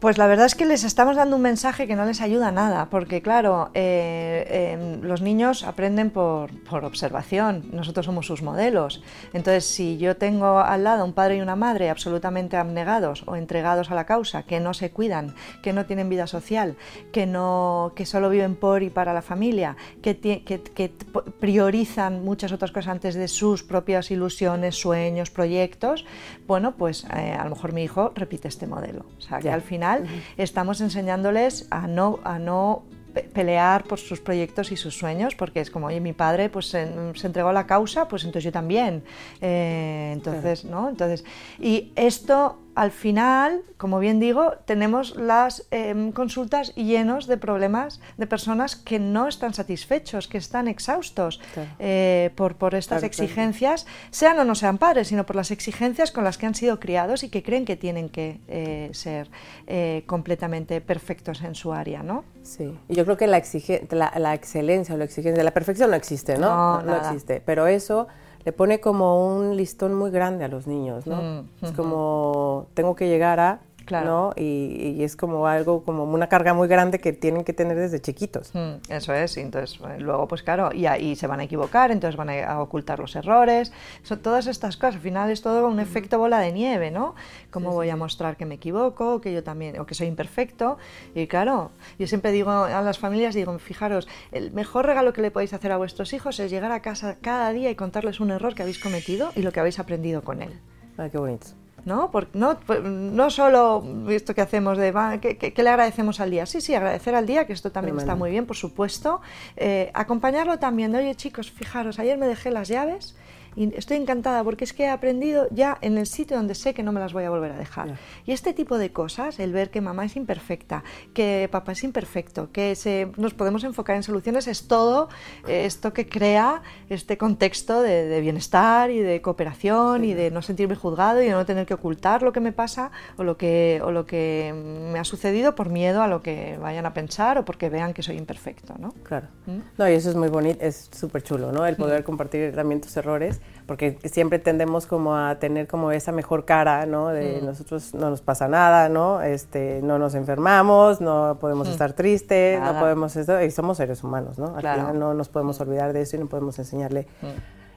Pues 0.00 0.16
la 0.16 0.26
verdad 0.26 0.46
es 0.46 0.54
que 0.54 0.64
les 0.64 0.82
estamos 0.84 1.14
dando 1.14 1.36
un 1.36 1.42
mensaje 1.42 1.86
que 1.86 1.94
no 1.94 2.06
les 2.06 2.22
ayuda 2.22 2.48
a 2.48 2.52
nada, 2.52 2.88
porque 2.88 3.20
claro, 3.20 3.70
eh, 3.74 4.46
eh, 4.48 4.98
los 5.02 5.20
niños 5.20 5.62
aprenden 5.62 6.08
por, 6.08 6.50
por 6.64 6.86
observación, 6.86 7.66
nosotros 7.70 8.06
somos 8.06 8.24
sus 8.26 8.40
modelos. 8.40 9.02
Entonces, 9.34 9.66
si 9.66 9.98
yo 9.98 10.16
tengo 10.16 10.58
al 10.60 10.84
lado 10.84 11.04
un 11.04 11.12
padre 11.12 11.36
y 11.36 11.40
una 11.42 11.54
madre 11.54 11.90
absolutamente 11.90 12.56
abnegados 12.56 13.24
o 13.26 13.36
entregados 13.36 13.90
a 13.90 13.94
la 13.94 14.06
causa, 14.06 14.44
que 14.44 14.58
no 14.58 14.72
se 14.72 14.90
cuidan, 14.90 15.34
que 15.62 15.74
no 15.74 15.84
tienen 15.84 16.08
vida 16.08 16.26
social, 16.26 16.76
que, 17.12 17.26
no, 17.26 17.92
que 17.94 18.06
solo 18.06 18.30
viven 18.30 18.56
por 18.56 18.82
y 18.82 18.88
para 18.88 19.12
la 19.12 19.20
familia, 19.20 19.76
que, 20.00 20.18
que- 20.18 20.42
que 20.42 20.92
priorizan 21.40 22.24
muchas 22.24 22.52
otras 22.52 22.72
cosas 22.72 22.88
antes 22.92 23.14
de 23.16 23.28
sus 23.28 23.62
propias 23.62 24.10
ilusiones, 24.10 24.76
sueños, 24.76 25.30
proyectos, 25.30 26.06
bueno, 26.46 26.72
pues 26.78 27.04
eh, 27.14 27.36
a 27.38 27.44
lo 27.44 27.50
mejor 27.50 27.74
mi 27.74 27.82
hijo 27.82 28.12
repite 28.14 28.48
este 28.48 28.66
modelo. 28.66 29.04
O 29.18 29.20
sea, 29.20 29.40
que 29.40 29.50
al 29.50 29.60
final 29.60 29.89
estamos 30.36 30.80
enseñándoles 30.80 31.66
a 31.70 31.86
no, 31.86 32.20
a 32.24 32.38
no 32.38 32.84
pelear 33.32 33.84
por 33.84 33.98
sus 33.98 34.20
proyectos 34.20 34.72
y 34.72 34.76
sus 34.76 34.96
sueños, 34.96 35.34
porque 35.34 35.60
es 35.60 35.70
como, 35.70 35.86
oye, 35.86 36.00
mi 36.00 36.12
padre 36.12 36.48
pues 36.48 36.66
se, 36.66 36.82
entregó 36.82 37.48
a 37.48 37.52
la 37.52 37.66
causa, 37.66 38.08
pues 38.08 38.24
entonces 38.24 38.44
yo 38.44 38.52
también. 38.52 39.02
Eh, 39.40 40.10
entonces, 40.12 40.64
¿no? 40.64 40.88
Entonces, 40.88 41.24
y 41.58 41.92
esto 41.96 42.58
al 42.74 42.90
final, 42.92 43.62
como 43.76 43.98
bien 43.98 44.20
digo, 44.20 44.52
tenemos 44.64 45.16
las 45.16 45.66
em, 45.70 46.12
consultas 46.12 46.74
llenos 46.76 47.26
de 47.26 47.36
problemas 47.36 48.00
de 48.16 48.26
personas 48.26 48.76
que 48.76 48.98
no 48.98 49.28
están 49.28 49.54
satisfechos, 49.54 50.28
que 50.28 50.38
están 50.38 50.68
exhaustos 50.68 51.40
eh, 51.78 52.30
por, 52.36 52.56
por, 52.56 52.74
estas 52.74 53.02
exigencias, 53.02 53.86
sean 54.10 54.38
o 54.38 54.44
no 54.44 54.54
sean 54.54 54.78
padres, 54.78 55.08
sino 55.08 55.26
por 55.26 55.36
las 55.36 55.50
exigencias 55.50 56.12
con 56.12 56.24
las 56.24 56.38
que 56.38 56.46
han 56.46 56.54
sido 56.54 56.78
criados 56.78 57.24
y 57.24 57.28
que 57.28 57.42
creen 57.42 57.64
que 57.64 57.76
tienen 57.76 58.08
que 58.08 58.40
eh, 58.48 58.90
ser 58.92 59.30
eh, 59.66 60.04
completamente 60.06 60.80
perfectos 60.80 61.42
en 61.42 61.54
su 61.54 61.72
área, 61.72 62.02
¿no? 62.02 62.24
Sí, 62.42 62.78
y 62.88 62.94
yo 62.94 63.04
creo 63.04 63.16
que 63.16 63.26
la, 63.26 63.42
la, 63.90 64.12
la 64.16 64.34
excelencia 64.34 64.94
o 64.94 64.98
la 64.98 65.04
exigencia, 65.04 65.42
la 65.42 65.50
perfección 65.50 65.90
no 65.90 65.96
existe, 65.96 66.38
¿no? 66.38 66.80
No, 66.80 66.82
no 66.82 66.96
existe, 66.96 67.42
pero 67.44 67.66
eso 67.66 68.08
le 68.44 68.52
pone 68.52 68.80
como 68.80 69.36
un 69.36 69.56
listón 69.56 69.94
muy 69.94 70.10
grande 70.10 70.44
a 70.44 70.48
los 70.48 70.66
niños, 70.66 71.06
¿no? 71.06 71.16
Mm, 71.16 71.64
es 71.64 71.72
como, 71.72 72.66
tengo 72.74 72.94
que 72.96 73.08
llegar 73.08 73.40
a 73.40 73.60
Claro. 73.90 74.06
¿no? 74.06 74.32
Y, 74.36 75.02
es 75.02 75.16
como 75.16 75.48
algo, 75.48 75.82
como 75.82 76.04
una 76.04 76.28
carga 76.28 76.54
muy 76.54 76.68
grande 76.68 77.00
que 77.00 77.12
tienen 77.12 77.42
que 77.42 77.52
tener 77.52 77.76
desde 77.76 78.00
chiquitos. 78.00 78.54
Mm, 78.54 78.74
eso 78.88 79.12
es, 79.12 79.36
y 79.36 79.40
entonces 79.40 79.80
eh, 79.80 79.98
luego 79.98 80.28
pues 80.28 80.44
claro, 80.44 80.70
y 80.72 80.86
ahí 80.86 81.16
se 81.16 81.26
van 81.26 81.40
a 81.40 81.44
equivocar, 81.44 81.90
entonces 81.90 82.16
van 82.16 82.30
a, 82.30 82.60
ocultar 82.62 83.00
los 83.00 83.16
errores, 83.16 83.72
son 84.04 84.20
todas 84.20 84.46
estas 84.46 84.76
cosas, 84.76 84.94
al 84.94 85.00
final 85.00 85.28
es 85.32 85.42
todo 85.42 85.66
un 85.66 85.80
efecto 85.80 86.20
bola 86.20 86.38
de 86.38 86.52
nieve, 86.52 86.92
¿no? 86.92 87.16
¿Cómo 87.50 87.72
voy 87.72 87.90
a 87.90 87.96
mostrar 87.96 88.36
que 88.36 88.46
me 88.46 88.54
equivoco, 88.54 89.20
que 89.20 89.32
yo 89.32 89.42
también, 89.42 89.80
o 89.80 89.86
que 89.86 89.96
soy 89.96 90.06
imperfecto? 90.06 90.78
Y 91.16 91.26
claro, 91.26 91.72
yo 91.98 92.06
siempre 92.06 92.30
digo 92.30 92.52
a 92.52 92.82
las 92.82 93.00
familias, 93.00 93.34
digo, 93.34 93.58
fijaros, 93.58 94.06
el 94.30 94.52
mejor 94.52 94.86
regalo 94.86 95.12
que 95.12 95.20
le 95.20 95.32
podéis 95.32 95.52
hacer 95.52 95.72
a 95.72 95.78
vuestros 95.78 96.12
hijos 96.12 96.38
es 96.38 96.48
llegar 96.48 96.70
a 96.70 96.80
casa 96.80 97.16
cada 97.20 97.52
día 97.52 97.70
y 97.70 97.74
contarles 97.74 98.20
un 98.20 98.30
error 98.30 98.54
que 98.54 98.62
habéis 98.62 98.78
cometido 98.78 99.32
y 99.34 99.42
lo 99.42 99.50
que 99.50 99.58
habéis 99.58 99.80
aprendido 99.80 100.22
con 100.22 100.42
él. 100.42 100.60
Ay, 100.96 101.10
qué 101.10 101.18
bonito. 101.18 101.59
¿No? 101.84 102.10
no, 102.34 102.58
pues, 102.60 102.82
no 102.82 103.30
solo 103.30 103.84
esto 104.08 104.34
que 104.34 104.40
hacemos 104.40 104.78
de, 104.78 104.92
que, 105.20 105.62
le 105.62 105.68
agradecemos 105.68 106.20
al 106.20 106.30
día. 106.30 106.46
Sí, 106.46 106.60
sí, 106.60 106.74
agradecer 106.74 107.14
al 107.14 107.26
día, 107.26 107.46
que 107.46 107.52
esto 107.52 107.70
también 107.72 107.98
está 107.98 108.14
muy 108.14 108.30
bien, 108.30 108.46
por 108.46 108.56
supuesto. 108.56 109.20
Eh, 109.56 109.90
acompañarlo 109.94 110.58
también 110.58 110.92
de, 110.92 110.98
oye 110.98 111.14
chicos, 111.14 111.50
fijaros, 111.50 111.98
ayer 111.98 112.18
me 112.18 112.26
dejé 112.26 112.50
las 112.50 112.68
llaves 112.68 113.16
y 113.56 113.74
estoy 113.76 113.96
encantada 113.96 114.44
porque 114.44 114.64
es 114.64 114.72
que 114.72 114.84
he 114.84 114.88
aprendido 114.88 115.48
ya 115.50 115.78
en 115.80 115.98
el 115.98 116.06
sitio 116.06 116.36
donde 116.36 116.54
sé 116.54 116.74
que 116.74 116.82
no 116.82 116.92
me 116.92 117.00
las 117.00 117.12
voy 117.12 117.24
a 117.24 117.30
volver 117.30 117.52
a 117.52 117.56
dejar. 117.56 117.98
Y 118.26 118.32
este 118.32 118.52
tipo 118.52 118.78
de 118.78 118.92
cosas, 118.92 119.38
el 119.40 119.52
ver 119.52 119.70
que 119.70 119.80
mamá 119.80 120.04
es 120.04 120.16
imperfecta, 120.16 120.84
que 121.14 121.48
papá 121.50 121.72
es 121.72 121.84
imperfecto, 121.84 122.50
que 122.52 122.74
se, 122.74 123.10
nos 123.16 123.34
podemos 123.34 123.64
enfocar 123.64 123.96
en 123.96 124.02
soluciones, 124.02 124.46
es 124.46 124.68
todo 124.68 125.08
esto 125.46 125.92
que 125.92 126.08
crea 126.08 126.62
este 126.88 127.18
contexto 127.18 127.82
de, 127.82 128.20
bienestar 128.20 128.90
y 128.90 128.98
de 129.00 129.22
cooperación 129.22 130.04
y 130.04 130.14
de 130.14 130.30
no 130.30 130.42
sentirme 130.42 130.74
juzgado 130.74 131.22
y 131.22 131.26
de 131.26 131.32
no 131.32 131.46
tener 131.46 131.66
que 131.66 131.74
ocultar 131.74 132.22
lo 132.22 132.32
que 132.32 132.40
me 132.40 132.52
pasa 132.52 132.90
o 133.16 133.24
lo 133.24 133.36
que, 133.36 133.80
o 133.82 133.90
lo 133.90 134.06
que 134.06 134.52
me 134.92 134.98
ha 134.98 135.04
sucedido 135.04 135.54
por 135.54 135.70
miedo 135.70 136.02
a 136.02 136.08
lo 136.08 136.22
que 136.22 136.58
vayan 136.58 136.86
a 136.86 136.92
pensar 136.92 137.38
o 137.38 137.44
porque 137.44 137.70
vean 137.70 137.94
que 137.94 138.02
soy 138.02 138.16
imperfecto. 138.16 138.74
¿no? 138.78 138.92
Claro. 139.02 139.28
¿Mm? 139.46 139.58
No, 139.78 139.88
y 139.88 139.92
eso 139.92 140.10
es 140.10 140.16
muy 140.16 140.28
bonito, 140.28 140.64
es 140.64 140.90
súper 140.92 141.22
chulo, 141.22 141.52
¿no? 141.52 141.66
El 141.66 141.76
poder 141.76 142.04
compartir 142.04 142.54
también 142.54 142.80
tus 142.80 142.96
errores 142.96 143.39
porque 143.70 143.98
siempre 144.10 144.40
tendemos 144.40 144.84
como 144.86 145.14
a 145.16 145.38
tener 145.38 145.68
como 145.68 145.92
esa 145.92 146.10
mejor 146.10 146.44
cara, 146.44 146.86
¿no? 146.86 147.10
De 147.10 147.38
mm. 147.40 147.46
nosotros 147.46 147.94
no 147.94 148.10
nos 148.10 148.20
pasa 148.20 148.48
nada, 148.48 148.88
¿no? 148.88 149.22
Este, 149.22 149.80
no 149.84 149.96
nos 149.96 150.16
enfermamos, 150.16 151.00
no 151.00 151.38
podemos 151.40 151.68
mm. 151.68 151.70
estar 151.70 151.92
tristes, 151.92 152.60
no 152.60 152.80
podemos 152.80 153.14
eso, 153.14 153.40
y 153.40 153.52
somos 153.52 153.76
seres 153.76 154.02
humanos, 154.02 154.40
¿no? 154.40 154.56
Al 154.56 154.62
final 154.62 154.98
no 154.98 155.14
nos 155.14 155.28
podemos 155.28 155.60
mm. 155.60 155.62
olvidar 155.62 155.92
de 155.92 156.00
eso 156.00 156.16
y 156.16 156.18
no 156.18 156.26
podemos 156.26 156.58
enseñarle, 156.58 157.06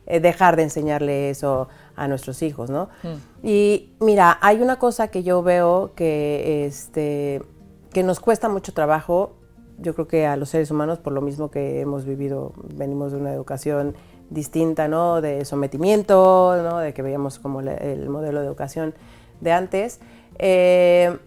eh, 0.08 0.20
dejar 0.20 0.56
de 0.56 0.64
enseñarle 0.64 1.30
eso 1.30 1.68
a 1.96 2.08
nuestros 2.08 2.42
hijos, 2.42 2.72
¿no? 2.72 2.90
Y 3.44 3.94
mira, 4.00 4.40
hay 4.42 4.64
una 4.64 4.80
cosa 4.80 5.10
que 5.10 5.22
yo 5.22 5.44
veo 5.44 5.92
que, 5.96 6.66
este, 6.66 7.44
que 7.92 8.02
nos 8.02 8.20
cuesta 8.20 8.50
mucho 8.50 8.74
trabajo, 8.74 9.36
yo 9.78 9.94
creo 9.94 10.08
que 10.08 10.26
a 10.26 10.38
los 10.38 10.50
seres 10.50 10.72
humanos, 10.72 10.98
por 10.98 11.14
lo 11.14 11.22
mismo 11.22 11.52
que 11.52 11.82
hemos 11.82 12.04
vivido, 12.04 12.54
venimos 12.74 13.12
de 13.12 13.20
una 13.20 13.32
educación 13.32 13.96
distinta, 14.34 14.88
¿no? 14.88 15.22
De 15.22 15.46
sometimiento, 15.46 16.56
¿no? 16.62 16.80
De 16.80 16.94
que 16.94 17.02
veíamos 17.02 17.40
como 17.40 17.62
el 17.62 18.10
modelo 18.10 18.42
de 18.42 18.48
educación 18.48 18.94
de 19.44 19.52
antes, 19.52 20.00
eh, 20.40 21.18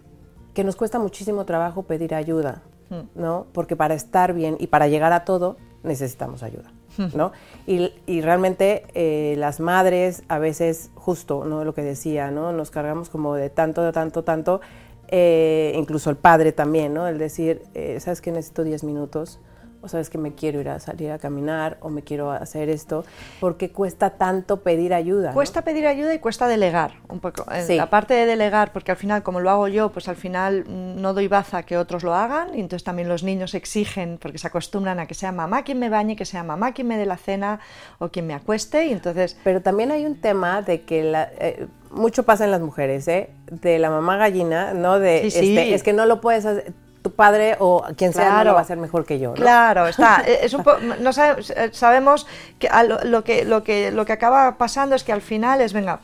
que 0.53 0.63
nos 0.63 0.75
cuesta 0.75 0.99
muchísimo 0.99 1.45
trabajo 1.45 1.83
pedir 1.83 2.15
ayuda, 2.15 2.63
hmm. 2.89 3.01
¿no? 3.19 3.45
Porque 3.53 3.75
para 3.75 3.93
estar 3.93 4.33
bien 4.33 4.57
y 4.59 4.67
para 4.67 4.87
llegar 4.87 5.13
a 5.13 5.23
todo 5.23 5.57
necesitamos 5.83 6.43
ayuda, 6.43 6.71
hmm. 6.97 7.15
¿no? 7.15 7.31
Y, 7.67 8.21
realmente 8.21 8.85
eh, 8.95 9.35
las 9.37 9.59
madres 9.59 10.23
a 10.27 10.39
veces, 10.39 10.89
justo, 10.95 11.45
¿no? 11.45 11.63
Lo 11.63 11.73
que 11.73 11.83
decía, 11.83 12.31
¿no? 12.31 12.51
Nos 12.51 12.71
cargamos 12.71 13.09
como 13.09 13.35
de 13.35 13.49
tanto, 13.49 13.83
de 13.83 13.91
tanto, 13.91 14.23
tanto, 14.23 14.61
eh, 15.09 15.73
incluso 15.75 16.09
el 16.09 16.17
padre 16.17 16.51
también, 16.51 16.93
¿no? 16.93 17.07
El 17.07 17.17
decir, 17.17 17.61
¿sabes 17.99 18.19
que 18.19 18.31
necesito 18.31 18.63
10 18.63 18.83
minutos? 18.83 19.39
O 19.81 19.87
sabes 19.87 20.09
que 20.09 20.17
me 20.17 20.33
quiero 20.33 20.59
ir 20.59 20.69
a 20.69 20.79
salir 20.79 21.11
a 21.11 21.19
caminar 21.19 21.77
o 21.81 21.89
me 21.89 22.01
quiero 22.01 22.31
hacer 22.31 22.69
esto, 22.69 23.05
porque 23.39 23.71
cuesta 23.71 24.11
tanto 24.11 24.61
pedir 24.61 24.93
ayuda. 24.93 25.33
Cuesta 25.33 25.61
pedir 25.61 25.87
ayuda 25.87 26.13
y 26.13 26.19
cuesta 26.19 26.47
delegar 26.47 26.93
un 27.09 27.19
poco. 27.19 27.45
La 27.69 27.89
parte 27.89 28.13
de 28.13 28.25
delegar, 28.25 28.73
porque 28.73 28.91
al 28.91 28.97
final, 28.97 29.23
como 29.23 29.39
lo 29.39 29.49
hago 29.49 29.67
yo, 29.67 29.91
pues 29.91 30.07
al 30.07 30.15
final 30.15 30.65
mm, 30.67 31.01
no 31.01 31.13
doy 31.13 31.27
baza 31.27 31.63
que 31.63 31.77
otros 31.77 32.03
lo 32.03 32.13
hagan, 32.13 32.55
y 32.55 32.59
entonces 32.59 32.83
también 32.83 33.07
los 33.07 33.23
niños 33.23 33.53
exigen, 33.53 34.17
porque 34.21 34.37
se 34.37 34.47
acostumbran 34.47 34.99
a 34.99 35.05
que 35.05 35.13
sea 35.13 35.31
mamá 35.31 35.63
quien 35.63 35.79
me 35.79 35.89
bañe, 35.89 36.15
que 36.15 36.25
sea 36.25 36.43
mamá 36.43 36.73
quien 36.73 36.87
me 36.87 36.97
dé 36.97 37.05
la 37.05 37.17
cena 37.17 37.59
o 37.99 38.09
quien 38.09 38.27
me 38.27 38.33
acueste, 38.33 38.87
y 38.87 38.91
entonces... 38.91 39.37
Pero 39.43 39.61
también 39.61 39.91
hay 39.91 40.05
un 40.05 40.19
tema 40.19 40.61
de 40.61 40.81
que 40.81 41.03
la, 41.03 41.29
eh, 41.39 41.67
mucho 41.91 42.23
pasa 42.23 42.45
en 42.45 42.51
las 42.51 42.61
mujeres, 42.61 43.07
¿eh? 43.07 43.29
De 43.49 43.79
la 43.79 43.89
mamá 43.89 44.17
gallina, 44.17 44.73
¿no? 44.73 44.99
De, 44.99 45.27
Este, 45.27 45.73
es 45.73 45.83
que 45.83 45.93
no 45.93 46.05
lo 46.05 46.21
puedes 46.21 46.45
hacer 46.45 46.73
padre 47.15 47.55
o 47.59 47.83
quien 47.95 48.13
sea 48.13 48.43
no 48.43 48.53
va 48.53 48.61
a 48.61 48.65
ser 48.65 48.77
mejor 48.77 49.05
que 49.05 49.19
yo. 49.19 49.33
Claro, 49.33 49.87
está. 49.87 50.23
Es 50.27 50.53
un 50.53 50.63
no 50.99 51.13
sabemos 51.13 52.27
que 52.59 52.69
lo, 53.05 53.23
que 53.23 53.45
lo 53.45 53.63
que 53.63 53.91
lo 53.91 54.05
que 54.05 54.13
acaba 54.13 54.57
pasando 54.57 54.95
es 54.95 55.03
que 55.03 55.11
al 55.11 55.21
final 55.21 55.61
es 55.61 55.73
venga, 55.73 55.99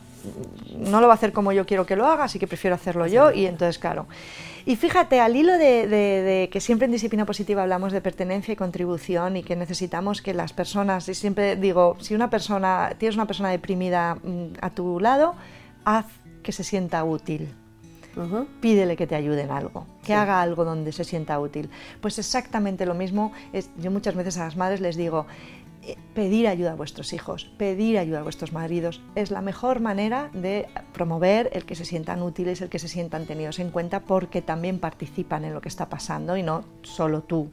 no 0.78 1.02
lo 1.02 1.08
va 1.08 1.14
a 1.14 1.16
hacer 1.16 1.34
como 1.34 1.52
yo 1.52 1.66
quiero 1.66 1.86
que 1.86 1.96
lo 1.96 2.08
haga, 2.08 2.26
así 2.26 2.40
que 2.40 2.48
prefiero 2.48 2.76
hacerlo 2.76 3.08
yo 3.08 3.32
y 3.32 3.46
entonces 3.46 3.80
claro. 3.80 4.08
Y 4.66 4.78
fíjate, 4.78 5.20
al 5.20 5.36
hilo 5.36 5.58
de, 5.58 6.50
que 6.52 6.62
siempre 6.62 6.86
en 6.86 6.94
disciplina 6.94 7.26
positiva 7.26 7.64
hablamos 7.64 7.92
de 7.92 8.00
pertenencia 8.00 8.54
y 8.54 8.56
contribución 8.56 9.36
y 9.36 9.44
que 9.44 9.58
necesitamos 9.58 10.22
que 10.22 10.34
las 10.34 10.54
personas, 10.54 11.10
y 11.10 11.16
siempre 11.16 11.58
digo, 11.58 11.98
si 12.00 12.16
una 12.16 12.30
persona, 12.30 12.94
tienes 12.98 13.16
una 13.16 13.28
persona 13.28 13.50
deprimida 13.50 14.16
mm, 14.16 14.54
a 14.62 14.70
tu 14.70 15.02
lado, 15.02 15.36
haz 15.84 16.06
que 16.44 16.54
se 16.54 16.64
sienta 16.64 17.04
útil 17.04 17.54
pídele 18.60 18.96
que 18.96 19.08
te 19.08 19.16
ayude 19.16 19.42
en 19.42 19.52
algo, 19.52 19.86
que 20.04 20.14
haga 20.14 20.42
algo 20.42 20.66
donde 20.66 20.92
se 20.92 21.04
sienta 21.04 21.40
útil. 21.40 21.70
Pues 22.02 22.20
exactamente 22.20 22.86
lo 22.86 22.94
mismo, 22.94 23.32
es, 23.52 23.70
yo 23.78 23.92
muchas 23.92 24.16
veces 24.16 24.38
a 24.38 24.46
las 24.46 24.56
madres 24.56 24.82
les 24.82 24.96
digo, 24.96 25.26
pedir 26.14 26.48
ayuda 26.48 26.74
a 26.74 26.76
vuestros 26.76 27.14
hijos, 27.14 27.46
pedir 27.58 27.98
ayuda 27.98 28.20
a 28.20 28.24
vuestros 28.24 28.54
maridos, 28.54 29.02
es 29.16 29.32
la 29.32 29.42
mejor 29.42 29.80
manera 29.80 30.30
de 30.34 30.68
promover 30.94 31.50
el 31.54 31.66
que 31.66 31.76
se 31.76 31.86
sientan 31.86 32.22
útiles, 32.22 32.62
el 32.62 32.70
que 32.70 32.80
se 32.80 32.88
sientan 32.88 33.26
tenidos 33.26 33.60
en 33.60 33.72
cuenta, 33.72 34.02
porque 34.02 34.42
también 34.42 34.80
participan 34.80 35.46
en 35.46 35.54
lo 35.54 35.62
que 35.62 35.70
está 35.70 35.90
pasando 35.90 36.38
y 36.38 36.44
no 36.44 36.64
solo 36.84 37.22
tú. 37.22 37.50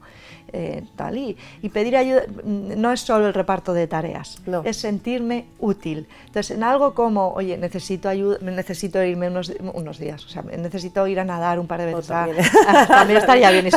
Eh, 0.52 0.82
tal 0.96 1.16
y, 1.16 1.36
pedir 1.72 1.96
ayuda 1.96 2.22
no 2.44 2.92
es 2.92 3.00
solo 3.00 3.28
el 3.28 3.34
reparto 3.34 3.72
de 3.72 3.86
tareas, 3.86 4.42
es 4.64 4.76
sentirme 4.76 5.46
útil. 5.60 6.08
Entonces, 6.26 6.56
en 6.56 6.64
algo 6.64 6.92
como, 6.94 7.32
oye, 7.34 7.56
necesito 7.56 8.08
ayuda, 8.08 8.38
necesito 8.40 9.02
irme 9.02 9.28
unos, 9.28 9.52
unos 9.74 9.98
días, 9.98 10.24
o 10.24 10.28
sea, 10.28 10.42
necesito 10.42 11.06
ir 11.06 11.20
a 11.20 11.24
nadar 11.24 11.60
un 11.60 11.68
par 11.68 11.80
de 11.80 11.86
veces. 11.86 12.06
también. 12.88 13.18
estaría 13.18 13.50
bien, 13.50 13.68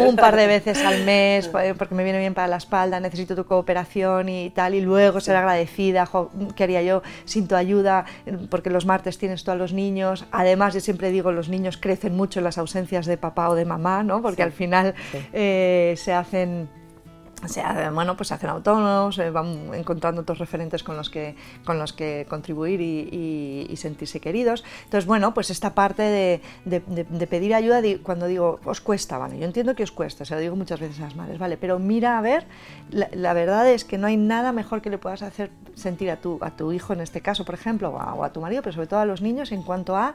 Un 0.08 0.16
par 0.16 0.34
de 0.34 0.46
veces 0.48 0.84
al 0.84 1.04
mes, 1.04 1.48
porque 1.48 1.94
me 1.94 2.02
viene 2.02 2.18
bien 2.18 2.34
para 2.34 2.48
la 2.48 2.56
espalda, 2.56 2.98
necesito 2.98 3.36
tu 3.42 3.48
cooperación 3.48 4.28
y 4.28 4.50
tal, 4.50 4.74
y 4.74 4.80
luego 4.80 5.20
ser 5.20 5.36
agradecida, 5.36 6.08
¿qué 6.56 6.64
haría 6.64 6.82
yo 6.82 7.02
sin 7.24 7.48
tu 7.48 7.54
ayuda? 7.54 8.04
Porque 8.50 8.70
los 8.70 8.86
martes 8.86 9.18
tienes 9.18 9.44
tú 9.44 9.50
a 9.50 9.54
los 9.54 9.72
niños. 9.72 10.26
Además, 10.30 10.74
yo 10.74 10.80
siempre 10.80 11.10
digo, 11.10 11.32
los 11.32 11.48
niños 11.48 11.76
crecen 11.76 12.16
mucho 12.16 12.40
en 12.40 12.44
las 12.44 12.58
ausencias 12.58 13.06
de 13.06 13.16
papá 13.16 13.48
o 13.48 13.54
de 13.54 13.64
mamá, 13.64 14.02
¿no? 14.02 14.22
Porque 14.22 14.42
al 14.42 14.52
final... 14.52 14.94
Eh, 15.32 15.94
se 15.96 16.12
hacen 16.12 16.68
se, 17.46 17.62
bueno, 17.90 18.16
pues 18.16 18.28
se 18.28 18.34
hacen 18.34 18.50
autónomos, 18.50 19.18
eh, 19.18 19.30
van 19.30 19.74
encontrando 19.74 20.22
otros 20.22 20.38
referentes 20.38 20.82
con 20.82 20.96
los 20.96 21.10
que, 21.10 21.36
con 21.64 21.78
los 21.78 21.92
que 21.92 22.26
contribuir 22.28 22.80
y, 22.80 23.76
sentirse 23.76 24.20
queridos. 24.20 24.62
Entonces, 24.84 25.06
bueno, 25.06 25.32
pues 25.32 25.48
esta 25.48 25.74
parte 25.74 26.02
de, 26.02 27.26
pedir 27.26 27.54
ayuda, 27.54 27.80
cuando 28.02 28.26
digo, 28.26 28.60
os 28.64 28.80
cuesta, 28.80 29.16
vale, 29.16 29.38
yo 29.38 29.44
entiendo 29.44 29.74
que 29.74 29.82
os 29.82 29.92
cuesta, 29.92 30.24
se 30.24 30.34
lo 30.34 30.40
digo 30.40 30.54
muchas 30.56 30.80
veces 30.80 31.00
a 31.00 31.04
las 31.04 31.16
madres, 31.16 31.38
vale, 31.38 31.56
pero 31.56 31.78
mira 31.78 32.18
a 32.18 32.20
ver, 32.20 32.46
la, 32.90 33.32
verdad 33.32 33.68
es 33.70 33.84
que 33.84 33.96
no 33.96 34.06
hay 34.06 34.16
nada 34.16 34.52
mejor 34.52 34.82
que 34.82 34.90
le 34.90 34.98
puedas 34.98 35.22
hacer 35.22 35.50
sentir 35.74 36.10
a 36.10 36.16
tu, 36.16 36.38
a 36.42 36.50
tu 36.50 36.72
hijo, 36.72 36.92
en 36.92 37.00
este 37.00 37.22
caso, 37.22 37.44
por 37.44 37.54
ejemplo, 37.54 37.90
o 37.90 38.24
a, 38.24 38.32
tu 38.32 38.40
marido, 38.40 38.62
pero 38.62 38.74
sobre 38.74 38.86
todo 38.86 39.00
a 39.00 39.06
los 39.06 39.22
niños, 39.22 39.52
en 39.52 39.62
cuanto 39.62 39.96
a, 39.96 40.14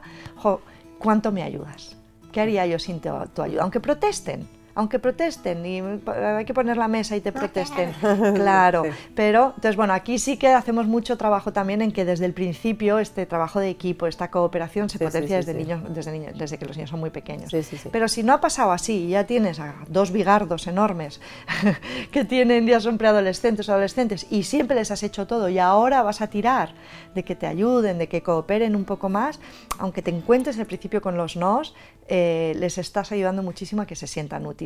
¿cuánto 0.98 1.32
me 1.32 1.42
ayudas? 1.42 1.96
¿Qué 2.30 2.40
haría 2.40 2.66
yo 2.66 2.78
sin 2.78 3.00
tu 3.00 3.42
ayuda? 3.42 3.62
Aunque 3.62 3.80
protesten, 3.80 4.46
aunque 4.76 4.98
protesten 4.98 5.64
y 5.64 5.80
hay 5.80 6.44
que 6.44 6.52
poner 6.52 6.76
la 6.76 6.86
mesa 6.86 7.16
y 7.16 7.22
te 7.22 7.32
protesten, 7.32 7.92
claro, 8.34 8.84
pero 9.14 9.54
entonces 9.56 9.74
bueno, 9.74 9.94
aquí 9.94 10.18
sí 10.18 10.36
que 10.36 10.48
hacemos 10.48 10.86
mucho 10.86 11.16
trabajo 11.16 11.52
también 11.52 11.80
en 11.80 11.92
que 11.92 12.04
desde 12.04 12.26
el 12.26 12.34
principio 12.34 12.98
este 12.98 13.24
trabajo 13.26 13.58
de 13.58 13.70
equipo, 13.70 14.06
esta 14.06 14.30
cooperación 14.30 14.88
se 14.90 14.98
potencia 14.98 15.36
desde, 15.36 15.54
Niños, 15.54 15.80
desde, 15.88 16.12
niños, 16.12 16.38
desde 16.38 16.58
que 16.58 16.66
los 16.66 16.76
niños 16.76 16.90
son 16.90 17.00
muy 17.00 17.08
pequeños. 17.08 17.50
Pero 17.90 18.06
si 18.06 18.22
no 18.22 18.34
ha 18.34 18.40
pasado 18.40 18.70
así 18.70 19.04
y 19.04 19.08
ya 19.08 19.24
tienes 19.24 19.58
a 19.58 19.76
dos 19.88 20.12
bigardos 20.12 20.66
enormes 20.66 21.20
que 22.12 22.26
tienen 22.26 22.66
ya 22.66 22.78
son 22.78 22.98
preadolescentes 22.98 23.68
o 23.68 23.72
adolescentes 23.72 24.26
y 24.30 24.42
siempre 24.42 24.76
les 24.76 24.90
has 24.90 25.02
hecho 25.02 25.26
todo 25.26 25.48
y 25.48 25.58
ahora 25.58 26.02
vas 26.02 26.20
a 26.20 26.26
tirar 26.28 26.74
de 27.14 27.24
que 27.24 27.34
te 27.34 27.46
ayuden, 27.46 27.96
de 27.96 28.08
que 28.08 28.22
cooperen 28.22 28.76
un 28.76 28.84
poco 28.84 29.08
más, 29.08 29.40
aunque 29.78 30.02
te 30.02 30.10
encuentres 30.10 30.58
al 30.58 30.66
principio 30.66 31.00
con 31.00 31.16
los 31.16 31.36
nos, 31.36 31.74
eh, 32.08 32.54
les 32.56 32.78
estás 32.78 33.10
ayudando 33.10 33.42
muchísimo 33.42 33.82
a 33.82 33.86
que 33.86 33.96
se 33.96 34.06
sientan 34.06 34.46
útiles, 34.46 34.65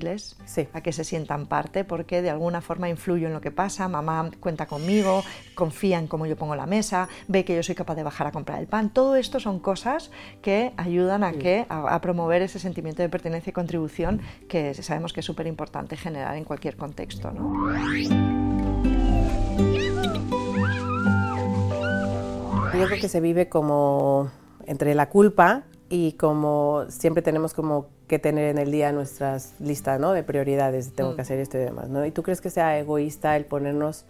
a 0.73 0.81
que 0.81 0.93
se 0.93 1.05
sientan 1.05 1.47
parte, 1.47 1.85
porque 1.85 2.23
de 2.23 2.31
alguna 2.31 2.61
forma 2.61 2.89
influyo 2.89 3.27
en 3.27 3.33
lo 3.33 3.41
que 3.41 3.51
pasa, 3.51 3.89
mamá 3.89 4.31
cuenta 4.41 4.67
conmigo, 4.67 5.23
confía 5.55 5.99
en 5.99 6.07
cómo 6.07 6.27
yo 6.27 6.37
pongo 6.37 6.57
la 6.57 6.67
mesa, 6.67 7.09
ve 7.29 7.45
que 7.45 7.55
yo 7.55 7.63
soy 7.63 7.75
capaz 7.75 7.95
de 7.95 8.03
bajar 8.03 8.27
a 8.27 8.33
comprar 8.33 8.61
el 8.61 8.67
pan. 8.67 8.91
Todo 8.91 9.17
esto 9.17 9.41
son 9.41 9.59
cosas 9.61 10.11
que 10.43 10.73
ayudan 10.77 11.25
a, 11.25 11.33
que, 11.33 11.67
a, 11.69 12.01
promover 12.01 12.43
ese 12.43 12.59
sentimiento 12.59 13.03
de 13.03 13.09
pertenencia 13.09 13.51
y 13.51 13.53
contribución 13.53 14.21
que 14.49 14.75
sabemos 14.75 15.13
que 15.13 15.21
es 15.21 15.27
súper 15.27 15.47
importante 15.47 15.97
generar 15.97 16.37
en 16.37 16.45
cualquier 16.45 16.77
contexto. 16.77 17.31
¿no? 17.31 17.55
Yo 22.79 22.87
creo 22.87 23.01
que 23.01 23.09
se 23.09 23.21
vive 23.21 23.49
como 23.49 24.31
entre 24.65 24.95
la 24.95 25.09
culpa 25.09 25.65
y 25.91 26.13
como 26.13 26.85
siempre 26.89 27.23
tenemos 27.23 27.53
como 27.53 27.89
que 28.11 28.19
tener 28.19 28.51
en 28.51 28.59
el 28.59 28.73
día 28.73 28.91
nuestras 28.91 29.55
listas 29.61 30.01
¿no? 30.01 30.11
de 30.11 30.25
prioridades, 30.25 30.93
tengo 30.93 31.13
que 31.15 31.19
mm. 31.19 31.21
hacer 31.21 31.39
esto 31.39 31.59
y 31.59 31.61
demás, 31.61 31.89
¿no? 31.89 32.05
¿Y 32.05 32.11
tú 32.11 32.25
crees 32.25 32.41
que 32.41 32.51
sea 32.51 32.77
egoísta 32.77 33.37
el 33.37 33.45
ponernos, 33.45 34.05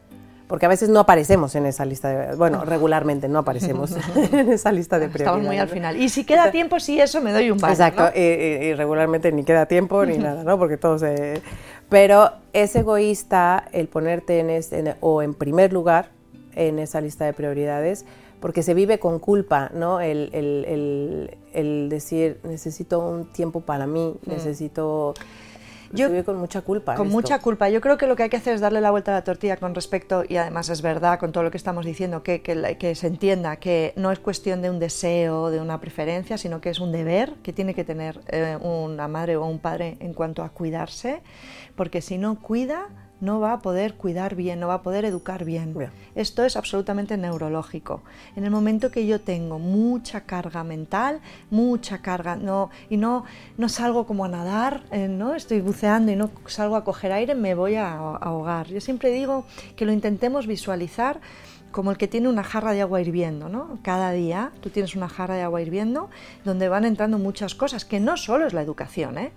porque 0.48 0.64
a 0.64 0.70
veces 0.70 0.88
no 0.88 1.00
aparecemos 1.00 1.54
en 1.54 1.66
esa 1.66 1.84
lista, 1.84 2.08
de, 2.08 2.34
bueno, 2.34 2.64
regularmente 2.64 3.28
no 3.28 3.40
aparecemos 3.40 3.94
en 4.32 4.50
esa 4.50 4.72
lista 4.72 4.98
de 4.98 5.08
prioridades. 5.08 5.36
Estamos 5.36 5.46
muy 5.46 5.58
al 5.58 5.68
final. 5.68 6.00
Y 6.00 6.08
si 6.08 6.24
queda 6.24 6.50
tiempo, 6.50 6.80
sí, 6.80 6.98
eso 6.98 7.20
me 7.20 7.30
doy 7.30 7.50
un 7.50 7.58
baño, 7.58 7.74
Exacto, 7.74 8.10
y, 8.18 8.72
regularmente 8.72 9.32
ni 9.32 9.44
queda 9.44 9.66
tiempo 9.66 10.06
ni 10.06 10.16
nada, 10.16 10.44
¿no? 10.44 10.58
Porque 10.58 10.78
todo 10.78 10.98
se... 10.98 11.42
Pero 11.90 12.30
es 12.54 12.74
egoísta 12.74 13.68
el 13.72 13.86
ponerte 13.86 14.40
en, 14.40 14.48
este, 14.48 14.96
o 15.00 15.20
en 15.20 15.34
primer 15.34 15.74
lugar 15.74 16.08
en 16.56 16.78
esa 16.78 17.02
lista 17.02 17.26
de 17.26 17.34
prioridades 17.34 18.06
porque 18.40 18.62
se 18.62 18.74
vive 18.74 18.98
con 18.98 19.18
culpa, 19.18 19.70
¿no? 19.74 20.00
El, 20.00 20.30
el, 20.32 21.36
el, 21.52 21.88
decir, 21.88 22.40
necesito 22.42 22.98
un 22.98 23.26
tiempo 23.26 23.60
para 23.60 23.86
mí, 23.86 24.16
mm. 24.24 24.30
necesito... 24.30 25.14
Yo, 25.92 26.06
se 26.06 26.12
vive 26.12 26.24
con 26.24 26.36
mucha 26.36 26.60
culpa. 26.60 26.94
Con 26.94 27.08
mucha 27.08 27.40
culpa. 27.40 27.68
Yo 27.68 27.80
creo 27.80 27.98
que 27.98 28.06
lo 28.06 28.14
que 28.14 28.22
hay 28.22 28.28
que 28.28 28.36
hacer 28.36 28.54
es 28.54 28.60
darle 28.60 28.80
la 28.80 28.92
vuelta 28.92 29.10
a 29.10 29.14
la 29.14 29.24
tortilla 29.24 29.56
con 29.56 29.74
respecto, 29.74 30.22
y 30.26 30.36
además 30.36 30.68
es 30.68 30.82
verdad 30.82 31.18
con 31.18 31.32
todo 31.32 31.42
lo 31.42 31.50
que 31.50 31.56
estamos 31.56 31.84
diciendo, 31.84 32.22
que, 32.22 32.42
que, 32.42 32.76
que 32.78 32.94
se 32.94 33.08
entienda 33.08 33.56
que 33.56 33.92
no 33.96 34.12
es 34.12 34.20
cuestión 34.20 34.62
de 34.62 34.70
un 34.70 34.78
deseo, 34.78 35.50
de 35.50 35.60
una 35.60 35.80
preferencia, 35.80 36.38
sino 36.38 36.60
que 36.60 36.70
es 36.70 36.78
un 36.78 36.92
deber 36.92 37.34
que 37.42 37.52
tiene 37.52 37.74
que 37.74 37.82
tener 37.82 38.20
eh, 38.28 38.56
una 38.62 39.08
madre 39.08 39.36
o 39.36 39.44
un 39.44 39.58
padre 39.58 39.96
en 39.98 40.14
cuanto 40.14 40.44
a 40.44 40.50
cuidarse, 40.50 41.22
porque 41.74 42.00
si 42.02 42.18
no 42.18 42.40
cuida, 42.40 42.86
no 43.20 43.40
va 43.40 43.54
a 43.54 43.58
poder 43.60 43.94
cuidar 43.94 44.34
bien, 44.34 44.60
no 44.60 44.68
va 44.68 44.74
a 44.74 44.82
poder 44.82 45.04
educar 45.04 45.44
bien. 45.44 45.74
Esto 46.14 46.44
es 46.44 46.56
absolutamente 46.56 47.16
neurológico. 47.16 48.02
En 48.36 48.44
el 48.44 48.50
momento 48.50 48.90
que 48.90 49.06
yo 49.06 49.20
tengo 49.20 49.58
mucha 49.58 50.22
carga 50.22 50.64
mental, 50.64 51.20
mucha 51.50 51.98
carga, 51.98 52.36
no, 52.36 52.70
y 52.88 52.96
no, 52.96 53.24
no 53.58 53.68
salgo 53.68 54.06
como 54.06 54.24
a 54.24 54.28
nadar, 54.28 54.84
eh, 54.90 55.08
¿no? 55.08 55.34
estoy 55.34 55.60
buceando 55.60 56.12
y 56.12 56.16
no 56.16 56.30
salgo 56.46 56.76
a 56.76 56.84
coger 56.84 57.12
aire, 57.12 57.34
me 57.34 57.54
voy 57.54 57.76
a 57.76 57.92
ahogar. 57.92 58.68
Yo 58.68 58.80
siempre 58.80 59.10
digo 59.10 59.44
que 59.76 59.84
lo 59.84 59.92
intentemos 59.92 60.46
visualizar 60.46 61.20
como 61.70 61.90
el 61.90 61.98
que 61.98 62.08
tiene 62.08 62.28
una 62.28 62.42
jarra 62.42 62.72
de 62.72 62.82
agua 62.82 63.00
hirviendo, 63.00 63.48
¿no? 63.48 63.78
Cada 63.82 64.10
día 64.12 64.50
tú 64.60 64.70
tienes 64.70 64.96
una 64.96 65.08
jarra 65.08 65.36
de 65.36 65.42
agua 65.42 65.62
hirviendo 65.62 66.10
donde 66.44 66.68
van 66.68 66.84
entrando 66.84 67.18
muchas 67.18 67.54
cosas, 67.54 67.84
que 67.84 68.00
no 68.00 68.16
solo 68.16 68.46
es 68.46 68.52
la 68.52 68.62
educación, 68.62 69.18
¿eh? 69.18 69.32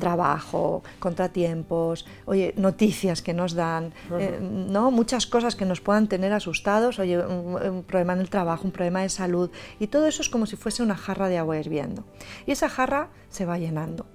Trabajo, 0.00 0.82
contratiempos, 0.98 2.06
oye, 2.24 2.54
noticias 2.56 3.22
que 3.26 3.34
nos 3.34 3.54
dan, 3.54 3.92
eh, 4.20 4.38
¿no? 4.40 4.92
Muchas 4.92 5.26
cosas 5.26 5.56
que 5.56 5.64
nos 5.64 5.80
puedan 5.80 6.06
tener 6.06 6.32
asustados, 6.32 7.00
oye, 7.00 7.18
un, 7.18 7.82
problema 7.82 8.12
en 8.12 8.20
el 8.20 8.30
trabajo, 8.30 8.62
un 8.62 8.70
problema 8.70 9.02
de 9.02 9.08
salud, 9.08 9.50
y 9.80 9.88
todo 9.88 10.06
eso 10.06 10.22
es 10.22 10.28
como 10.28 10.46
si 10.46 10.54
fuese 10.54 10.84
una 10.84 10.94
jarra 10.94 11.26
de 11.26 11.36
agua 11.36 11.58
hirviendo. 11.58 12.04
Y 12.46 12.52
esa 12.52 12.68
jarra 12.68 13.08
se 13.28 13.44
va 13.44 13.58
llenando. 13.58 14.06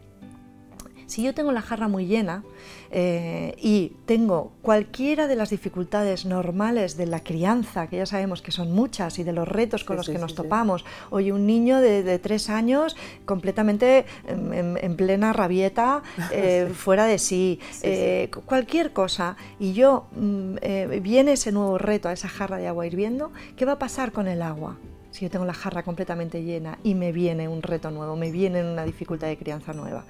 Si 1.08 1.24
yo 1.24 1.34
tengo 1.34 1.52
la 1.52 1.62
jarra 1.62 1.90
muy 1.90 2.06
llena 2.06 2.46
eh, 2.94 3.56
y 3.58 3.94
tengo 4.06 4.52
cualquiera 4.62 5.28
de 5.28 5.38
las 5.38 5.50
dificultades 5.50 6.26
normales 6.26 6.98
de 6.98 7.06
la 7.06 7.22
crianza, 7.22 7.88
que 7.88 7.98
ya 7.98 8.06
sabemos 8.06 8.42
que 8.42 8.52
son 8.52 8.74
muchas, 8.74 9.18
y 9.18 9.24
de 9.24 9.32
los 9.32 9.48
retos 9.48 9.86
con 9.86 9.96
los 9.96 10.10
que 10.10 10.18
nos 10.18 10.36
topamos, 10.36 10.84
oye, 11.10 11.32
un 11.32 11.48
niño 11.48 11.80
de, 11.80 12.20
tres 12.20 12.50
años 12.50 12.98
completamente 13.26 14.06
en, 14.28 14.96
plena 14.98 15.32
rabieta, 15.32 16.04
eh, 16.32 16.70
fuera 16.74 17.06
de 17.06 17.18
sí, 17.18 17.60
eh, 17.82 18.30
cualquier 18.46 18.92
cosa, 18.92 19.38
y 19.58 19.72
yo 19.72 20.08
mm, 20.16 20.56
viene 21.02 21.34
ese 21.34 21.54
nuevo 21.54 21.78
reto 21.78 22.10
a 22.10 22.14
esa 22.14 22.28
jarra 22.28 22.58
de 22.58 22.68
agua 22.68 22.86
hirviendo, 22.86 23.32
¿qué 23.56 23.64
va 23.64 23.74
a 23.74 23.80
pasar 23.80 24.12
con 24.12 24.28
el 24.28 24.42
agua? 24.42 24.78
si 25.12 25.26
yo 25.26 25.30
tengo 25.30 25.44
la 25.44 25.54
jarra 25.54 25.84
completamente 25.84 26.42
llena 26.42 26.80
y 26.84 26.96
me 26.96 27.12
viene 27.12 27.50
un 27.50 27.62
reto 27.62 27.92
nuevo, 27.92 28.16
me 28.16 28.32
viene 28.32 28.64
una 28.64 28.86
dificultad 28.86 29.28
de 29.28 29.36
crianza 29.36 29.74
nueva, 29.74 30.06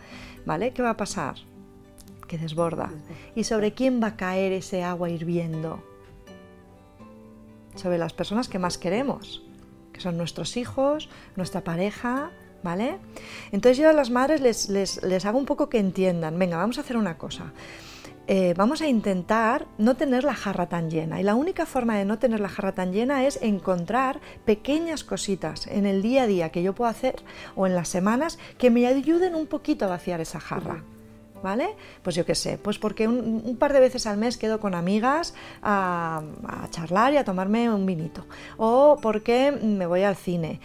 ¿vale? 0.46 0.74
¿Qué 0.74 0.84
va 0.84 0.91
a 0.91 0.98
pasar? 0.98 1.38
Que 2.32 2.38
desborda. 2.38 2.89
¿Y 3.36 3.44
sobre 3.44 3.74
quién 3.74 4.02
va 4.02 4.08
a 4.08 4.15
caer 4.15 4.54
ese 4.54 4.84
agua 4.84 5.10
hirviendo? 5.10 5.84
Sobre 7.76 7.98
las 7.98 8.13
personas 8.13 8.48
que 8.48 8.58
más 8.58 8.78
queremos, 8.78 9.44
que 9.91 10.00
son 10.00 10.15
nuestros 10.15 10.56
hijos, 10.56 11.10
nuestra 11.36 11.65
pareja, 11.65 12.32
¿vale? 12.63 13.00
Entonces 13.52 13.80
yo 13.80 13.89
a 13.89 13.91
las 13.91 14.12
madres 14.12 14.39
les, 14.39 14.70
les, 14.70 15.04
les 15.04 15.26
hago 15.26 15.39
un 15.39 15.46
poco 15.46 15.67
que 15.67 15.80
entiendan, 15.80 16.39
venga, 16.39 16.56
vamos 16.56 16.78
a 16.78 16.82
hacer 16.82 16.96
una 16.96 17.17
cosa. 17.17 17.52
Eh, 18.28 18.54
vamos 18.56 18.82
a 18.82 18.88
intentar 18.88 19.67
no 19.78 19.98
tener 19.98 20.24
la 20.24 20.34
jarra 20.34 20.70
tan 20.70 20.89
llena. 20.89 21.20
Y 21.20 21.24
la 21.24 21.36
única 21.36 21.65
forma 21.65 21.98
de 21.98 22.06
no 22.06 22.17
tener 22.17 22.39
la 22.39 22.48
jarra 22.48 22.72
tan 22.72 22.94
llena 22.94 23.26
es 23.26 23.41
encontrar 23.41 24.22
pequeñas 24.46 25.04
cositas 25.04 25.67
en 25.67 25.86
el 25.86 26.02
día 26.02 26.24
a 26.24 26.28
día 26.28 26.50
que 26.50 26.63
yo 26.63 26.74
puedo 26.74 26.89
hacer 26.89 27.15
o 27.58 27.67
en 27.67 27.76
las 27.76 27.89
semanas 27.89 28.39
que 28.58 28.70
me 28.70 28.88
ayuden 28.88 29.36
un 29.36 29.48
poquito 29.48 29.84
a 29.84 29.89
vaciar 29.89 30.22
esa 30.22 30.39
jarra. 30.39 30.86
¿Vale? 31.43 31.75
Pues 32.04 32.15
yo 32.15 32.25
qué 32.25 32.36
sé, 32.36 32.58
pues 32.58 32.77
porque 32.77 33.08
un, 33.08 33.58
par 33.58 33.73
de 33.73 33.80
veces 33.80 34.06
al 34.06 34.17
mes 34.17 34.38
quedo 34.38 34.60
con 34.60 34.75
amigas 34.75 35.34
a, 35.62 36.21
a, 36.47 36.69
charlar 36.69 37.13
y 37.13 37.17
a 37.17 37.23
tomarme 37.23 37.69
un 37.69 37.86
vinito. 37.86 38.25
O 38.58 38.97
porque 39.01 39.51
me 39.51 39.86
voy 39.86 40.04
al 40.04 40.15
cine. 40.15 40.60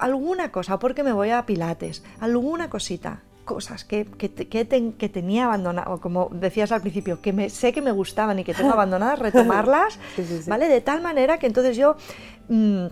Alguna 0.00 0.50
cosa, 0.50 0.74
o 0.74 0.78
porque 0.78 1.02
me 1.02 1.12
voy 1.12 1.30
a 1.30 1.46
Pilates. 1.46 2.02
Alguna 2.20 2.68
cosita 2.68 3.22
cosas 3.50 3.84
que, 3.84 4.06
que, 4.06 5.08
tenía 5.08 5.46
abandonadas, 5.46 5.98
como 5.98 6.28
decías 6.32 6.70
al 6.70 6.82
principio, 6.82 7.20
que 7.20 7.32
me, 7.32 7.50
sé 7.50 7.72
que 7.72 7.82
me 7.82 7.90
gustaban 7.90 8.38
y 8.38 8.44
que 8.44 8.54
tengo 8.54 8.72
abandonadas, 8.78 9.18
retomarlas, 9.18 9.98
¿vale? 10.46 10.68
De 10.68 10.80
tal 10.80 11.00
manera 11.02 11.38
que 11.38 11.46
entonces 11.46 11.76
yo... 11.76 11.96
Mm, 12.48 12.86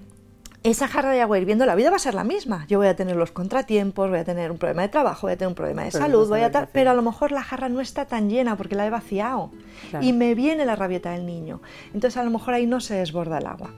esa 0.65 0.89
jarra 0.89 1.13
de 1.13 1.21
agua 1.21 1.39
hirviendo, 1.39 1.67
la 1.67 1.75
vida 1.75 1.91
va 1.91 1.97
a 1.97 2.01
ser 2.01 2.15
la 2.15 2.25
misma. 2.25 2.67
Yo 2.69 2.79
voy 2.79 2.89
a 2.89 2.97
tener 2.97 3.17
los 3.17 3.31
contratiempos, 3.31 4.11
voy 4.11 4.19
a 4.19 4.25
tener 4.25 4.51
un 4.51 4.59
problema 4.59 4.83
de 4.83 4.89
trabajo, 4.89 5.27
voy 5.27 5.35
a 5.35 5.37
tener 5.37 5.49
un 5.49 5.55
problema 5.55 5.85
de 5.85 5.91
salud, 5.91 6.29
voy 6.29 6.41
a 6.41 6.51
tal, 6.51 6.69
pero 6.73 6.91
a 6.91 6.95
lo 6.95 7.03
mejor 7.03 7.33
la 7.33 7.43
jarra 7.43 7.69
no 7.69 7.81
está 7.81 8.07
tan 8.07 8.29
llena 8.29 8.57
porque 8.57 8.75
la 8.75 8.87
he 8.87 8.91
vaciado 8.91 9.51
y 10.01 10.13
me 10.13 10.35
viene 10.35 10.65
la 10.65 10.77
rabieta 10.77 11.13
del 11.13 11.27
niño. 11.27 11.61
Entonces 11.95 12.17
a 12.17 12.25
lo 12.25 12.31
mejor 12.31 12.55
ahí 12.55 12.67
no 12.67 12.81
se 12.81 12.95
desborda 12.95 13.39
el 13.39 13.47
agua. 13.47 13.71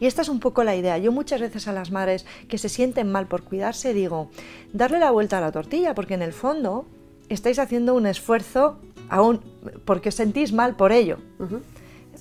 Y 0.00 0.06
esta 0.06 0.22
es 0.22 0.28
un 0.28 0.40
poco 0.40 0.64
la 0.64 0.74
idea. 0.74 0.98
Yo 0.98 1.12
muchas 1.12 1.40
veces 1.40 1.68
a 1.68 1.72
las 1.72 1.92
madres 1.92 2.26
que 2.48 2.58
se 2.58 2.68
sienten 2.68 3.10
mal 3.12 3.28
por 3.28 3.44
cuidarse 3.44 3.94
digo, 3.94 4.30
darle 4.72 4.98
la 4.98 5.12
vuelta 5.12 5.38
a 5.38 5.40
la 5.40 5.52
tortilla, 5.52 5.94
porque 5.94 6.14
en 6.14 6.22
el 6.22 6.32
fondo 6.32 6.86
estáis 7.28 7.60
haciendo 7.60 7.94
un 7.94 8.06
esfuerzo 8.06 8.80
aún 9.08 9.40
porque 9.84 10.10
sentís 10.10 10.52
mal 10.52 10.74
por 10.74 10.90
ello. 10.90 11.18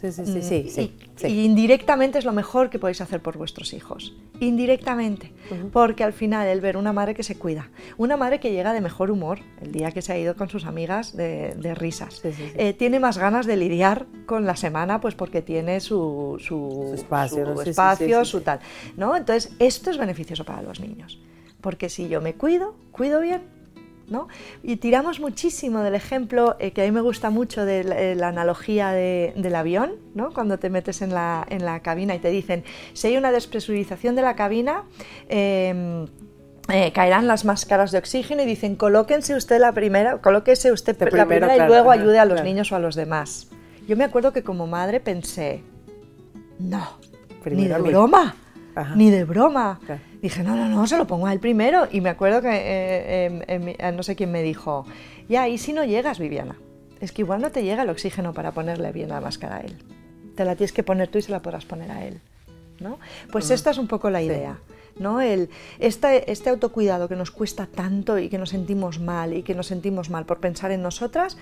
Sí, 0.02 0.12
sí, 0.12 0.42
sí, 0.42 0.70
sí, 1.16 1.28
y, 1.28 1.46
indirectamente 1.46 2.18
es 2.18 2.26
lo 2.26 2.34
mejor 2.34 2.72
que 2.72 2.80
podéis 2.80 3.02
hacer 3.02 3.22
por 3.22 3.38
vuestros 3.38 3.74
hijos. 3.74 4.16
Indirectamente. 4.40 5.32
Porque 5.72 6.04
al 6.04 6.14
final 6.14 6.48
el 6.48 6.60
ver 6.60 6.76
una 6.78 6.92
madre 6.92 7.14
que 7.14 7.22
se 7.22 7.38
cuida, 7.38 7.70
una 7.98 8.18
madre 8.18 8.40
que 8.40 8.52
llega 8.52 8.74
de 8.74 8.82
mejor 8.82 9.12
humor 9.12 9.40
el 9.62 9.72
día 9.72 9.92
que 9.92 10.02
se 10.02 10.14
ha 10.14 10.18
ido 10.18 10.36
con 10.36 10.50
sus 10.50 10.66
amigas 10.66 11.16
de, 11.16 11.76
risas, 11.76 12.22
eh, 12.24 12.74
tiene 12.74 13.00
más 13.00 13.18
ganas 13.18 13.46
de 13.46 13.58
lidiar 13.58 14.08
con 14.26 14.46
la 14.46 14.56
semana 14.56 15.00
pues 15.00 15.14
porque 15.14 15.42
tiene 15.42 15.80
su, 15.80 16.38
su, 16.40 16.92
espacio, 16.96 17.56
su, 17.56 17.62
espacio, 17.62 18.26
su 18.26 18.42
tal. 18.42 18.60
¿no? 18.98 19.16
Entonces 19.16 19.54
esto 19.60 19.92
es 19.92 19.98
beneficioso 19.98 20.46
para 20.46 20.62
los 20.62 20.80
niños. 20.80 21.22
Porque 21.62 21.90
si 21.90 22.10
yo 22.10 22.22
me 22.22 22.34
cuido, 22.34 22.76
cuido 22.92 23.22
bien, 23.22 23.44
y 24.64 24.78
tiramos 24.78 25.20
muchísimo 25.20 25.82
del 25.82 25.96
ejemplo 25.96 26.56
eh, 26.60 26.72
que 26.72 26.82
a 26.82 26.86
mí 26.86 26.92
me 26.92 27.02
gusta 27.02 27.30
mucho 27.30 27.66
de 27.66 28.16
la, 28.16 28.28
analogía 28.28 28.92
del 28.92 29.56
avión, 29.56 29.96
¿no? 30.14 30.34
Cuando 30.34 30.60
te 30.60 30.70
metes 30.70 31.02
en 31.02 31.14
la, 31.14 31.46
en 31.50 31.66
la 31.66 31.82
cabina 31.82 32.16
y 32.16 32.20
te 32.20 32.30
dicen, 32.30 32.64
si 32.94 33.08
hay 33.08 33.18
una 33.18 33.32
despresurización 33.32 34.16
de 34.16 34.22
la 34.22 34.36
cabina, 34.36 34.84
em, 35.30 36.08
eh, 36.70 36.92
caerán 36.94 37.28
las 37.28 37.44
máscaras 37.44 37.92
de 37.92 37.98
oxígeno 37.98 38.44
y 38.44 38.46
dicen 38.46 38.76
colóquense 38.76 39.36
usted 39.36 39.60
la 39.60 39.74
primera, 39.74 40.20
colóquese 40.20 40.72
usted 40.72 40.94
la 41.00 41.06
primero, 41.08 41.28
primera 41.28 41.54
claro, 41.54 41.64
y 41.64 41.68
luego 41.68 41.92
ayude 41.92 42.20
a 42.20 42.26
los 42.26 42.36
claro. 42.36 42.48
niños 42.48 42.72
o 42.72 42.76
a 42.76 42.80
los 42.80 42.96
demás. 42.96 43.50
Yo 43.88 43.98
me 43.98 44.04
acuerdo 44.04 44.32
que 44.32 44.44
como 44.44 44.68
madre 44.68 45.00
pensé, 45.00 45.64
no, 46.60 47.00
Primero 47.44 47.80
ni 47.80 47.84
de 47.84 47.90
broma, 47.92 48.36
Ajá. 48.82 48.96
ni 48.96 49.10
de 49.10 49.24
broma. 49.24 49.80
Dije, 50.22 50.44
no, 50.44 50.56
no, 50.56 50.68
no, 50.70 50.86
se 50.88 50.98
lo 50.98 51.08
pongo 51.08 51.28
a 51.28 51.34
él 51.34 51.40
primero. 51.40 51.88
Y 51.92 52.02
me 52.02 52.10
acuerdo 52.10 52.42
que 52.42 52.50
eh, 52.52 53.26
em, 53.26 53.42
em, 53.48 53.76
eh, 53.78 53.92
no 53.92 54.04
sé 54.04 54.16
quién 54.16 54.32
me 54.32 54.44
dijo, 54.44 54.86
ya, 55.30 55.48
¿y 55.48 55.58
si 55.58 55.74
no 55.74 55.84
llegas, 55.84 56.20
Viviana? 56.20 56.56
Es 57.00 57.12
que 57.12 57.22
igual 57.24 57.42
no 57.42 57.52
te 57.52 57.64
llega 57.64 57.84
el 57.84 57.90
oxígeno 57.90 58.34
para 58.34 58.52
ponerle 58.52 58.92
bien 58.92 59.10
la 59.10 59.20
máscara 59.22 59.58
a 59.58 59.60
él. 59.62 59.76
Te 60.36 60.46
la 60.46 60.56
tienes 60.56 60.72
que 60.72 60.84
poner 60.84 61.08
tú 61.08 61.18
y 61.18 61.22
se 61.24 61.32
la 61.32 61.42
podrás 61.42 61.66
poner 61.66 61.92
a 61.92 62.06
él. 62.06 62.22
¿no? 62.80 62.98
Pues 63.32 63.50
Mm. 63.50 63.54
esta 63.54 63.70
es 63.72 63.78
un 63.78 63.88
poco 63.88 64.10
la 64.10 64.22
idea. 64.22 64.58
¿no? 65.00 65.22
El, 65.22 65.50
este, 65.80 66.32
este 66.32 66.50
autocuidado 66.50 67.08
que 67.08 67.16
nos 67.16 67.32
cuesta 67.32 67.66
tanto 67.66 68.20
y 68.20 68.28
que 68.30 68.38
nos 68.38 68.50
sentimos 68.50 69.00
mal 69.00 69.34
y 69.34 69.42
que 69.42 69.56
nos 69.56 69.68
sentimos 69.68 70.10
mal 70.10 70.26
por 70.26 70.40
pensar 70.40 70.72
en 70.72 70.82
nosotras, 70.82 71.38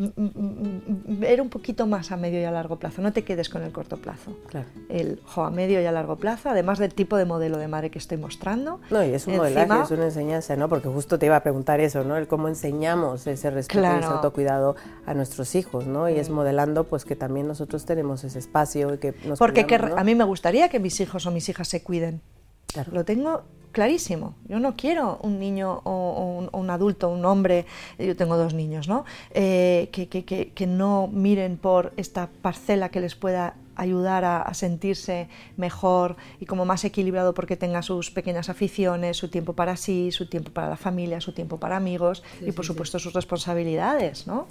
ver 0.00 1.40
un 1.40 1.48
poquito 1.50 1.86
más 1.86 2.10
a 2.12 2.16
medio 2.16 2.40
y 2.40 2.44
a 2.44 2.50
largo 2.50 2.78
plazo. 2.78 3.02
No 3.02 3.12
te 3.12 3.22
quedes 3.24 3.48
con 3.48 3.62
el 3.62 3.72
corto 3.72 3.96
plazo. 3.98 4.36
Claro. 4.48 4.66
El 4.88 5.20
jo, 5.24 5.44
a 5.44 5.50
medio 5.50 5.80
y 5.80 5.86
a 5.86 5.92
largo 5.92 6.16
plazo, 6.16 6.48
además 6.50 6.78
del 6.78 6.94
tipo 6.94 7.16
de 7.16 7.24
modelo 7.24 7.58
de 7.58 7.68
madre 7.68 7.90
que 7.90 7.98
estoy 7.98 8.16
mostrando. 8.18 8.80
No, 8.90 9.04
y 9.04 9.12
es 9.12 9.26
un 9.26 9.34
Encima- 9.34 9.42
modelaje, 9.64 9.82
es 9.82 9.90
una 9.90 10.04
enseñanza, 10.04 10.56
¿no? 10.56 10.68
Porque 10.68 10.88
justo 10.88 11.18
te 11.18 11.26
iba 11.26 11.36
a 11.36 11.42
preguntar 11.42 11.80
eso, 11.80 12.04
¿no? 12.04 12.16
El 12.16 12.26
cómo 12.26 12.48
enseñamos 12.48 13.26
ese 13.26 13.50
respeto 13.50 13.80
y 13.80 13.84
ese 13.86 13.98
Claro. 13.98 14.16
autocuidado 14.16 14.76
a 15.06 15.14
nuestros 15.14 15.54
hijos, 15.54 15.86
¿no? 15.86 16.08
Y 16.08 16.14
es 16.18 16.30
modelando, 16.30 16.84
pues, 16.84 17.04
que 17.04 17.16
también 17.16 17.46
nosotros 17.46 17.84
tenemos 17.84 18.24
ese 18.24 18.38
espacio 18.38 18.94
y 18.94 18.98
que 18.98 19.14
nos 19.26 19.38
Porque 19.38 19.66
que- 19.66 19.76
cuidamos, 19.76 19.90
¿no? 19.96 20.00
a 20.00 20.04
mí 20.04 20.14
me 20.14 20.24
gustaría 20.24 20.68
que 20.68 20.80
mis 20.80 20.98
hijos 21.00 21.26
o 21.26 21.30
mis 21.30 21.48
hijas 21.48 21.68
se 21.68 21.82
cuiden. 21.82 22.20
Claro. 22.66 22.90
Lo 22.92 23.04
tengo 23.04 23.42
clarísimo. 23.72 24.34
Yo 24.48 24.58
no 24.60 24.74
quiero 24.76 25.18
un 25.22 25.38
niño 25.38 25.80
o, 25.84 25.90
o 25.90 26.38
un, 26.38 26.48
o 26.52 26.58
un 26.58 26.70
adulto, 26.70 27.08
un 27.08 27.24
hombre, 27.24 27.66
yo 27.98 28.16
tengo 28.16 28.36
dos 28.36 28.54
niños, 28.54 28.88
¿no? 28.88 29.04
Eh, 29.32 29.88
que, 29.92 30.08
que- 30.08 30.24
que- 30.24 30.50
que 30.52 30.66
no 30.66 31.08
miren 31.12 31.56
por 31.56 31.92
esta 31.96 32.28
parcela 32.42 32.88
que 32.90 33.00
les 33.00 33.14
pueda 33.14 33.54
ayudar 33.76 34.24
a, 34.24 34.42
a 34.42 34.52
sentirse 34.52 35.28
mejor 35.56 36.16
y 36.38 36.44
como 36.46 36.66
más 36.66 36.84
equilibrado 36.84 37.32
porque 37.32 37.56
tenga 37.56 37.80
sus 37.82 38.10
pequeñas 38.10 38.50
aficiones, 38.50 39.16
su 39.16 39.28
tiempo 39.28 39.54
para 39.54 39.76
sí, 39.76 40.12
su 40.12 40.26
tiempo 40.28 40.50
para 40.52 40.68
la 40.68 40.76
familia, 40.76 41.20
su 41.22 41.32
tiempo 41.32 41.56
para 41.58 41.76
amigos 41.76 42.22
y 42.42 42.52
por 42.52 42.66
supuesto 42.66 42.98
sus 42.98 43.14
responsabilidades, 43.14 44.26
¿no? 44.26 44.48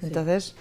Entonces, 0.00 0.56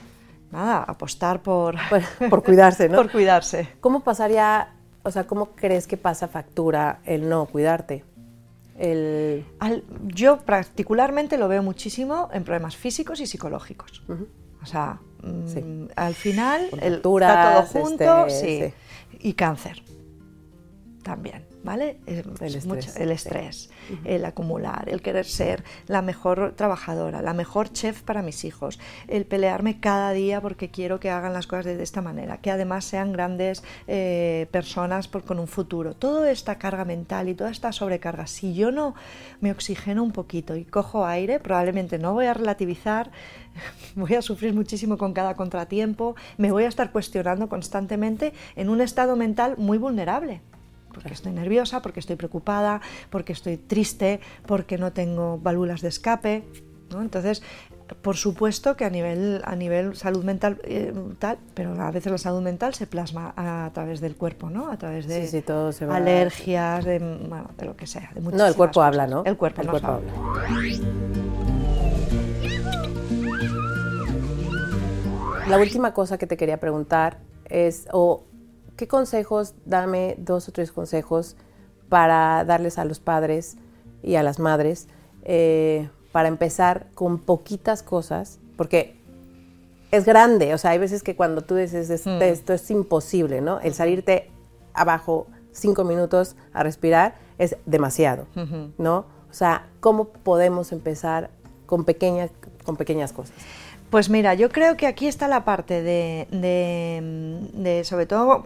nada, 0.51 0.83
apostar 0.83 1.41
por, 1.41 1.77
Por, 1.89 2.29
por 2.29 2.43
cuidarse, 2.43 2.89
¿no? 2.89 2.97
por 3.01 3.09
cuidarse. 3.11 3.69
¿Cómo 3.79 4.01
pasaría, 4.01 4.73
o 5.03 5.11
sea, 5.11 5.25
cómo 5.27 5.51
crees 5.55 5.87
que 5.87 5.97
pasa 5.97 6.27
factura 6.27 6.99
el 7.05 7.29
no 7.29 7.45
cuidarte? 7.45 8.03
El... 8.77 9.45
Al- 9.59 9.83
yo 10.05 10.37
particularmente 10.37 11.37
lo 11.37 11.47
veo 11.47 11.63
muchísimo 11.63 12.29
en 12.33 12.43
problemas 12.43 12.77
físicos 12.77 13.19
y 13.19 13.27
psicológicos. 13.27 14.03
O 14.61 14.65
sea, 14.65 14.99
mm, 15.23 15.85
al 15.95 16.13
final 16.15 16.69
el, 16.81 16.95
está 16.95 17.01
todo 17.03 17.81
junto 17.83 18.25
este, 18.27 18.73
sí. 19.11 19.17
y 19.19 19.33
cáncer 19.33 19.83
también, 21.03 21.45
¿vale? 21.63 21.99
Es- 22.05 22.25
El 22.41 22.55
es 22.55 22.65
mucho- 22.65 22.79
estrés, 22.79 22.97
el 22.97 23.07
sí. 23.09 23.13
estrés, 23.13 23.69
el 24.03 24.25
acumular, 24.25 24.89
el 24.89 25.01
querer 25.01 25.25
ser 25.25 25.63
la 25.87 26.01
mejor 26.01 26.53
trabajadora, 26.55 27.21
la 27.21 27.33
mejor 27.33 27.71
chef 27.71 28.01
para 28.03 28.21
mis 28.21 28.43
hijos, 28.43 28.79
el 29.07 29.25
pelearme 29.25 29.79
cada 29.79 30.11
día 30.11 30.41
porque 30.41 30.69
quiero 30.69 30.99
que 30.99 31.09
hagan 31.09 31.31
las 31.33 31.47
cosas 31.47 31.65
de, 31.65 31.77
de 31.77 31.83
esta 31.83 32.01
manera, 32.01 32.37
que 32.37 32.51
además 32.51 32.85
sean 32.85 33.13
grandes 33.13 33.63
eh, 33.87 34.47
personas 34.51 35.07
por- 35.07 35.23
con 35.23 35.39
un 35.39 35.47
futuro. 35.47 35.93
Toda 35.95 36.29
esta 36.31 36.57
carga 36.57 36.83
mental 36.85 37.29
y 37.29 37.33
toda 37.33 37.49
esta 37.49 37.71
sobrecarga, 37.71 38.27
si 38.27 38.53
yo 38.53 38.71
no 38.71 38.93
me 39.39 39.51
oxigeno 39.51 40.03
un 40.03 40.11
poquito 40.11 40.55
y 40.55 40.65
cojo 40.65 41.05
aire, 41.05 41.39
probablemente 41.39 41.97
no 41.97 42.13
voy 42.13 42.25
a 42.25 42.33
relativizar, 42.33 43.11
voy 43.95 44.15
a 44.15 44.21
sufrir 44.21 44.53
muchísimo 44.53 44.97
con 44.97 45.13
cada 45.13 45.35
contratiempo, 45.35 46.15
me 46.37 46.51
voy 46.51 46.65
a 46.65 46.67
estar 46.67 46.91
cuestionando 46.91 47.47
constantemente 47.49 48.33
en 48.55 48.69
un 48.69 48.81
estado 48.81 49.15
mental 49.15 49.55
muy 49.57 49.77
vulnerable 49.77 50.41
porque 50.93 51.13
estoy 51.13 51.31
nerviosa, 51.31 51.81
porque 51.81 51.99
estoy 51.99 52.15
preocupada, 52.15 52.81
porque 53.09 53.33
estoy 53.33 53.57
triste, 53.57 54.19
porque 54.45 54.77
no 54.77 54.91
tengo 54.93 55.37
válvulas 55.37 55.81
de 55.81 55.89
escape. 55.89 56.43
¿no? 56.91 57.01
Entonces, 57.01 57.43
por 58.01 58.17
supuesto 58.17 58.75
que 58.75 58.85
a 58.85 58.89
nivel, 58.89 59.41
a 59.45 59.55
nivel 59.55 59.95
salud 59.95 60.23
mental, 60.23 60.59
eh, 60.63 60.93
tal, 61.19 61.37
pero 61.53 61.79
a 61.81 61.91
veces 61.91 62.11
la 62.11 62.17
salud 62.17 62.41
mental 62.41 62.73
se 62.73 62.87
plasma 62.87 63.33
a, 63.35 63.65
a 63.65 63.73
través 63.73 63.99
del 64.01 64.15
cuerpo, 64.15 64.49
¿no? 64.49 64.71
A 64.71 64.77
través 64.77 65.07
de 65.07 65.21
Sí, 65.21 65.27
sí, 65.27 65.41
todo 65.41 65.71
se 65.71 65.85
va- 65.85 65.97
alergias, 65.97 66.85
de, 66.85 66.99
bueno, 66.99 67.49
de 67.57 67.65
lo 67.65 67.75
que 67.75 67.85
sea. 67.87 68.11
De 68.15 68.21
No, 68.21 68.45
el 68.47 68.55
cuerpo 68.55 68.73
cosas. 68.79 68.87
habla, 68.87 69.07
¿no? 69.07 69.23
El 69.25 69.37
cuerpo, 69.37 69.61
El 69.61 69.69
cuerpo 69.69 69.87
habla. 69.87 71.09
La 75.47 75.57
última 75.57 75.93
cosa 75.93 76.17
que 76.17 76.27
te 76.27 76.37
quería 76.37 76.59
preguntar 76.59 77.17
es, 77.45 77.87
o 77.91 78.23
¿qué 78.79 78.87
consejos, 78.87 79.55
dame 79.65 80.15
dos 80.19 80.47
o 80.47 80.53
tres 80.53 80.71
consejos 80.71 81.35
para 81.89 82.45
darles 82.45 82.77
a 82.77 82.85
los 82.85 83.01
padres 83.01 83.57
y 84.01 84.15
a 84.15 84.23
las 84.23 84.39
madres 84.39 84.87
eh, 85.25 85.89
para 86.13 86.29
empezar 86.29 86.87
con 86.95 87.19
poquitas 87.19 87.83
cosas? 87.83 88.39
Porque 88.55 88.95
es 89.91 90.05
grande, 90.05 90.53
o 90.53 90.57
sea, 90.57 90.71
hay 90.71 90.77
veces 90.77 91.03
que 91.03 91.17
cuando 91.17 91.41
tú 91.41 91.55
dices 91.55 91.89
"Es- 91.89 92.05
Mm. 92.05 92.21
esto 92.21 92.53
es 92.53 92.71
imposible, 92.71 93.41
¿no? 93.41 93.59
El 93.59 93.73
salirte 93.73 94.31
abajo 94.73 95.27
cinco 95.51 95.83
minutos 95.83 96.37
a 96.53 96.63
respirar 96.63 97.15
es 97.37 97.57
demasiado, 97.65 98.27
¿no? 98.77 98.99
O 99.29 99.33
sea, 99.33 99.67
¿cómo 99.81 100.05
podemos 100.05 100.71
empezar 100.71 101.31
con 101.65 101.83
pequeñas, 101.83 102.31
con 102.63 102.77
pequeñas 102.77 103.11
cosas? 103.11 103.35
Pues 103.89 104.07
mira, 104.11 104.35
yo 104.35 104.49
creo 104.49 104.77
que 104.77 104.85
aquí 104.85 105.07
está 105.07 105.27
la 105.27 105.43
parte 105.45 105.81
de, 105.81 106.27
de- 106.29 107.39
de, 107.53 107.83
sobre 107.83 108.05
todo 108.05 108.43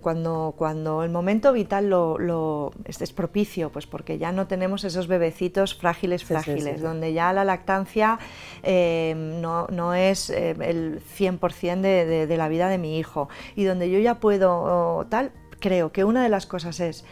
cuando, 0.00 0.54
cuando 0.56 1.02
el 1.02 1.10
momento 1.10 1.52
vital 1.52 1.90
lo, 1.90 2.16
lo- 2.18 2.72
es, 2.86 3.02
es 3.02 3.12
propicio, 3.12 3.70
pues 3.70 3.86
porque 3.86 4.16
ya 4.16 4.32
no 4.32 4.46
tenemos 4.46 4.84
esos 4.84 5.06
bebecitos 5.06 5.74
frágiles, 5.74 6.22
sí, 6.22 6.28
frágiles, 6.28 6.76
sí. 6.78 6.82
donde 6.82 7.12
ya 7.12 7.34
la 7.34 7.44
lactancia 7.44 8.18
eh, 8.62 9.14
no, 9.16 9.66
no 9.66 9.92
es 9.92 10.30
eh, 10.30 10.56
el 10.60 11.02
100% 11.02 11.82
de, 11.82 12.06
de- 12.06 12.26
de 12.26 12.36
la 12.38 12.48
vida 12.48 12.70
de 12.70 12.78
mi 12.78 12.98
hijo 12.98 13.28
y 13.54 13.64
donde 13.64 13.90
yo 13.90 13.98
ya 13.98 14.14
puedo 14.14 15.04
tal, 15.10 15.30
creo 15.60 15.92
que 15.92 16.04
una 16.04 16.22
de 16.22 16.30
las 16.30 16.46
cosas 16.46 16.80
es 16.80 17.04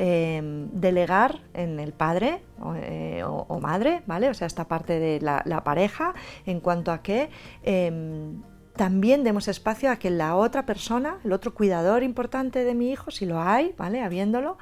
eh, 0.00 0.40
delegar 0.72 1.40
en 1.54 1.80
el 1.80 1.92
padre 1.92 2.42
o, 2.60 2.74
eh, 2.76 3.22
o- 3.24 3.46
o 3.48 3.60
madre, 3.60 4.02
¿vale? 4.06 4.28
O 4.28 4.34
sea, 4.34 4.46
esta 4.46 4.68
parte 4.68 4.98
de 5.00 5.20
la, 5.20 5.42
la 5.44 5.64
pareja, 5.64 6.14
en 6.46 6.60
cuanto 6.60 6.92
a 6.92 7.02
que 7.02 7.30
eh, 7.64 8.32
también 8.76 9.24
demos 9.24 9.48
espacio 9.48 9.90
a 9.90 9.96
que 9.96 10.10
la 10.10 10.36
otra 10.36 10.64
persona, 10.64 11.18
el 11.24 11.32
otro 11.32 11.52
cuidador 11.52 12.02
importante 12.04 12.62
de 12.64 12.74
mi 12.74 12.92
hijo, 12.92 13.10
si 13.10 13.26
lo 13.26 13.40
hay, 13.42 13.74
¿vale? 13.76 14.02
Habiéndolo, 14.02 14.56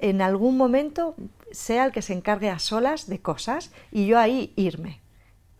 en 0.00 0.20
algún 0.20 0.56
momento 0.58 1.14
sea 1.50 1.86
el 1.86 1.92
que 1.92 2.02
se 2.02 2.12
encargue 2.12 2.50
a 2.50 2.58
solas 2.58 3.06
de 3.06 3.20
cosas 3.20 3.72
y 3.90 4.06
yo 4.06 4.18
ahí 4.18 4.52
irme, 4.56 5.00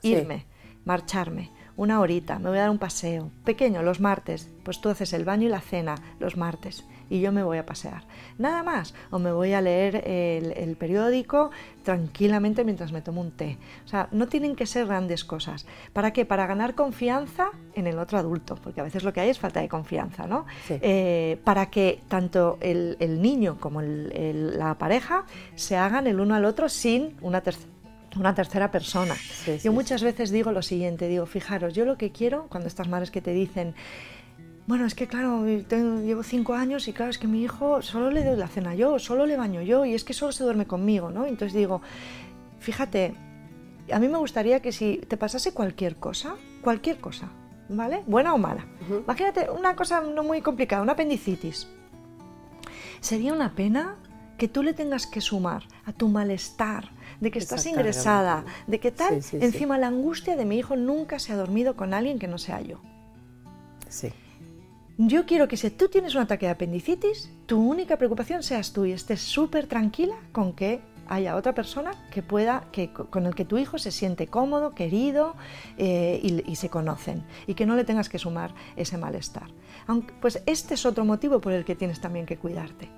Sí. 0.01 0.09
irme, 0.13 0.45
marcharme. 0.85 1.51
Una 1.77 1.99
horita, 2.01 2.39
me 2.39 2.51
voy 2.51 2.59
a 2.59 2.63
dar 2.63 2.71
un 2.71 2.79
paseo. 2.79 3.31
Pequeño, 3.45 3.83
los 3.83 3.99
martes. 4.01 4.49
Pues 4.65 4.81
tú 4.81 4.91
haces 4.91 5.13
el 5.13 5.25
baño 5.25 5.47
y 5.47 5.51
la 5.51 5.61
cena 5.61 5.95
los 6.21 6.37
martes 6.37 6.85
y 7.11 7.21
yo 7.21 7.33
me 7.33 7.43
voy 7.43 7.59
a 7.59 7.67
pasear. 7.67 8.03
Nada 8.39 8.63
más. 8.63 8.95
O 9.11 9.19
me 9.19 9.33
voy 9.33 9.53
a 9.53 9.61
leer 9.61 9.97
el, 10.09 10.53
el 10.53 10.77
periódico 10.77 11.51
tranquilamente 11.85 12.65
mientras 12.65 12.93
me 12.93 13.03
tomo 13.03 13.21
un 13.21 13.31
té. 13.31 13.59
O 13.85 13.89
sea, 13.89 14.09
no 14.11 14.27
tienen 14.27 14.57
que 14.57 14.67
ser 14.67 14.87
grandes 14.87 15.25
cosas. 15.25 15.67
¿Para 15.93 16.13
qué? 16.13 16.25
Para 16.25 16.47
ganar 16.47 16.75
confianza 16.75 17.51
en 17.75 17.87
el 17.87 17.99
otro 17.99 18.19
adulto, 18.19 18.57
porque 18.57 18.81
a 18.81 18.85
veces 18.85 19.05
lo 19.05 19.13
que 19.13 19.21
hay 19.21 19.29
es 19.31 19.39
falta 19.39 19.61
de 19.61 19.69
confianza, 19.69 20.27
¿no? 20.27 20.47
Sí. 20.67 20.79
Eh, 20.81 21.39
para 21.45 21.67
que 21.71 22.01
tanto 22.09 22.59
el, 22.61 22.97
el 23.01 23.21
niño 23.23 23.59
como 23.61 23.81
el- 23.81 24.59
la 24.59 24.75
pareja 24.79 25.25
se 25.55 25.77
hagan 25.77 26.07
el 26.07 26.21
uno 26.21 26.35
al 26.35 26.45
otro 26.45 26.69
sin 26.69 27.17
una 27.21 27.41
tercera 27.43 27.71
una 28.17 28.33
tercera 28.33 28.71
persona. 28.71 29.17
Sí, 29.17 29.59
sí, 29.59 29.65
Yo 29.65 29.73
muchas 29.73 30.01
veces 30.05 30.31
digo 30.31 30.53
lo 30.53 30.63
siguiente, 30.63 31.09
digo, 31.09 31.27
fijaros, 31.27 31.75
yo 31.75 31.85
lo 31.85 31.99
que 31.99 32.13
quiero, 32.13 32.47
cuando 32.49 32.69
estas 32.69 32.87
madres 32.87 33.11
que 33.11 33.21
te 33.21 33.33
dicen, 33.33 33.75
bueno, 34.67 34.87
es 34.87 34.95
que 34.95 35.07
claro, 35.07 35.45
tengo- 35.69 36.01
llevo 36.01 36.23
cinco 36.23 36.55
años 36.55 36.89
y 36.89 36.93
claro, 36.93 37.11
es 37.11 37.19
que 37.19 37.27
mi 37.27 37.43
hijo 37.43 37.83
solo 37.83 38.11
le 38.11 38.25
doy 38.25 38.37
la 38.37 38.49
cena 38.49 38.75
yo, 38.75 38.99
solo 38.99 39.27
le 39.27 39.37
baño 39.37 39.61
yo 39.63 39.85
y 39.85 39.95
es 39.95 40.05
que 40.05 40.13
solo 40.15 40.33
se 40.33 40.43
duerme 40.45 40.67
conmigo, 40.67 41.11
¿no? 41.11 41.27
Entonces 41.27 41.55
digo, 41.57 41.83
fíjate, 42.61 43.15
a 43.93 43.99
mí 43.99 44.09
me 44.09 44.17
gustaría 44.19 44.61
que 44.61 44.73
si 44.73 44.99
te 45.09 45.17
pasase 45.17 45.53
cualquier 45.53 45.97
cosa, 45.97 46.37
cualquier 46.63 46.99
cosa, 46.99 47.29
¿vale? 47.69 48.03
Buena 48.07 48.33
o 48.33 48.39
mala. 48.39 48.67
Imagínate 48.89 49.51
una 49.51 49.77
cosa 49.77 50.01
no 50.01 50.23
muy 50.25 50.41
complicada, 50.41 50.83
una 50.83 50.93
apendicitis. 50.93 51.69
Sería 53.01 53.35
una 53.35 53.55
pena 53.55 53.97
que 54.39 54.49
tú 54.49 54.63
le 54.63 54.73
tengas 54.73 55.07
que 55.07 55.21
sumar 55.21 55.65
a 55.85 55.93
tu 55.93 56.09
malestar, 56.09 56.89
de 57.21 57.31
que 57.31 57.39
estás 57.39 57.65
ingresada, 57.67 58.45
de 58.67 58.81
que 58.81 58.91
tal, 58.91 59.17
Sí, 59.23 59.23
sí, 59.23 59.39
sí. 59.41 59.45
encima 59.45 59.79
la 59.79 59.87
angustia 59.89 60.37
de 60.37 60.45
mi 60.45 60.57
hijo 60.59 60.75
nunca 60.75 61.19
se 61.19 61.33
ha 61.33 61.37
dormido 61.37 61.77
con 61.77 61.95
alguien 61.95 62.19
que 62.19 62.27
no 62.27 62.39
sea 62.39 62.61
yo. 62.63 62.81
Sí. 63.89 64.09
Yo 64.97 65.27
quiero 65.27 65.49
que 65.49 65.57
si 65.57 65.71
tú 65.71 65.89
tienes 65.89 66.15
un 66.15 66.23
ataque 66.23 66.47
de 66.47 66.53
apendicitis, 66.53 67.29
tu 67.47 67.61
única 67.61 67.97
preocupación 67.97 68.45
seas 68.45 68.73
tú 68.73 68.85
y 68.85 68.93
estés 68.93 69.21
súper 69.21 69.67
tranquila 69.67 70.15
con 70.31 70.53
que 70.53 70.83
haya 71.09 71.35
otra 71.35 71.53
persona 71.53 71.91
que 72.13 72.23
pueda, 72.23 72.69
que, 72.71 72.93
con 72.93 73.27
el 73.27 73.35
que 73.35 73.45
tu 73.45 73.59
hijo 73.59 73.79
se 73.79 73.91
siente 73.91 74.29
cómodo, 74.29 74.71
querido 74.71 75.35
eh, 75.79 76.21
y, 76.23 76.55
se 76.55 76.69
conocen 76.69 77.25
y 77.49 77.55
que 77.55 77.67
no 77.67 77.75
le 77.75 77.83
tengas 77.83 78.09
que 78.09 78.21
sumar 78.21 78.55
ese 78.77 78.97
malestar. 78.97 79.49
Pues 80.21 80.41
este 80.47 80.75
es 80.75 80.87
otro 80.87 81.05
motivo 81.05 81.41
por 81.41 81.53
el 81.53 81.65
que 81.65 81.75
tienes 81.75 82.01
también 82.01 82.25
que 82.25 82.37
cuidarte. 82.37 82.89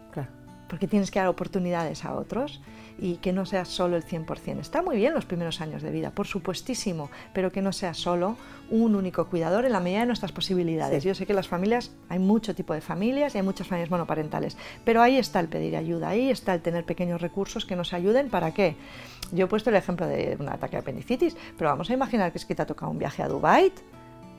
Porque 0.69 0.89
tienes 0.89 1.11
que 1.11 1.19
dar 1.19 1.29
oportunidades 1.29 2.05
a 2.05 2.15
otros 2.15 2.61
y 2.99 3.17
que 3.17 3.33
no 3.33 3.45
sea 3.47 3.65
solo 3.65 3.97
el 3.97 4.05
100%. 4.05 4.61
Está 4.61 4.83
muy 4.83 4.97
bien 4.97 5.15
los 5.15 5.27
primeros 5.27 5.61
años 5.61 5.83
de 5.83 5.91
vida, 5.91 6.11
por 6.11 6.27
supuestísimo, 6.27 7.11
pero 7.33 7.53
que 7.53 7.63
no 7.63 7.73
sea 7.73 7.95
solo 7.95 8.37
un 8.71 8.95
único 8.95 9.27
cuidador 9.27 9.65
en 9.65 9.73
la 9.73 9.81
medida 9.81 10.01
de 10.01 10.07
nuestras 10.07 10.33
posibilidades. 10.33 11.05
Yo 11.05 11.15
sé 11.15 11.27
que 11.27 11.35
las 11.35 11.49
familias, 11.49 11.93
hay 12.09 12.19
mucho 12.19 12.55
tipo 12.55 12.75
de 12.75 12.81
familias 12.81 13.35
y 13.35 13.39
hay 13.39 13.45
muchas 13.45 13.67
familias 13.67 13.91
monoparentales, 13.91 14.57
pero 14.85 15.03
ahí 15.03 15.19
está 15.19 15.41
el 15.41 15.49
pedir 15.49 15.77
ayuda, 15.77 16.09
ahí 16.09 16.31
está 16.31 16.55
el 16.55 16.63
tener 16.63 16.85
pequeños 16.85 17.21
recursos 17.21 17.67
que 17.67 17.77
nos 17.77 17.93
ayuden. 17.93 18.29
¿Para 18.29 18.53
qué? 18.53 18.77
Yo 19.33 19.45
he 19.45 19.49
puesto 19.49 19.71
el 19.71 19.77
ejemplo 19.77 20.07
de 20.07 20.37
un 20.41 20.49
ataque 20.49 20.77
de 20.77 20.81
apendicitis, 20.81 21.37
pero 21.59 21.71
vamos 21.71 21.91
a 21.91 21.93
imaginar 21.93 22.33
que 22.33 22.39
es 22.39 22.45
que 22.45 22.55
te 22.55 22.63
ha 22.63 22.67
tocado 22.67 22.91
un 22.91 22.99
viaje 22.99 23.23
a 23.23 23.29
Dubái 23.29 23.73